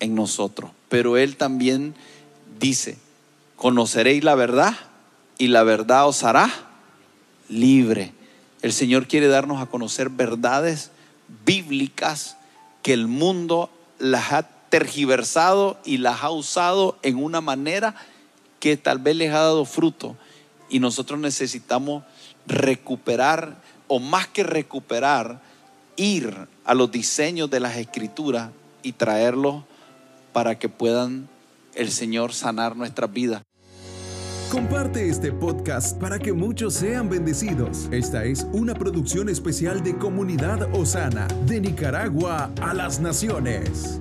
[0.00, 0.70] en nosotros.
[0.88, 1.94] Pero Él también
[2.60, 2.98] dice,
[3.56, 4.74] conoceréis la verdad
[5.38, 6.50] y la verdad os hará
[7.48, 8.12] libre.
[8.62, 10.90] El Señor quiere darnos a conocer verdades
[11.44, 12.36] bíblicas
[12.82, 17.94] que el mundo las ha tergiversado y las ha usado en una manera
[18.60, 20.16] que tal vez les ha dado fruto
[20.70, 22.04] y nosotros necesitamos
[22.46, 25.42] recuperar, o más que recuperar,
[25.96, 28.50] ir a los diseños de las escrituras
[28.82, 29.64] y traerlos
[30.32, 31.28] para que puedan
[31.74, 33.42] el Señor sanar nuestras vidas.
[34.52, 37.88] Comparte este podcast para que muchos sean bendecidos.
[37.90, 43.98] Esta es una producción especial de Comunidad Osana, de Nicaragua a las Naciones.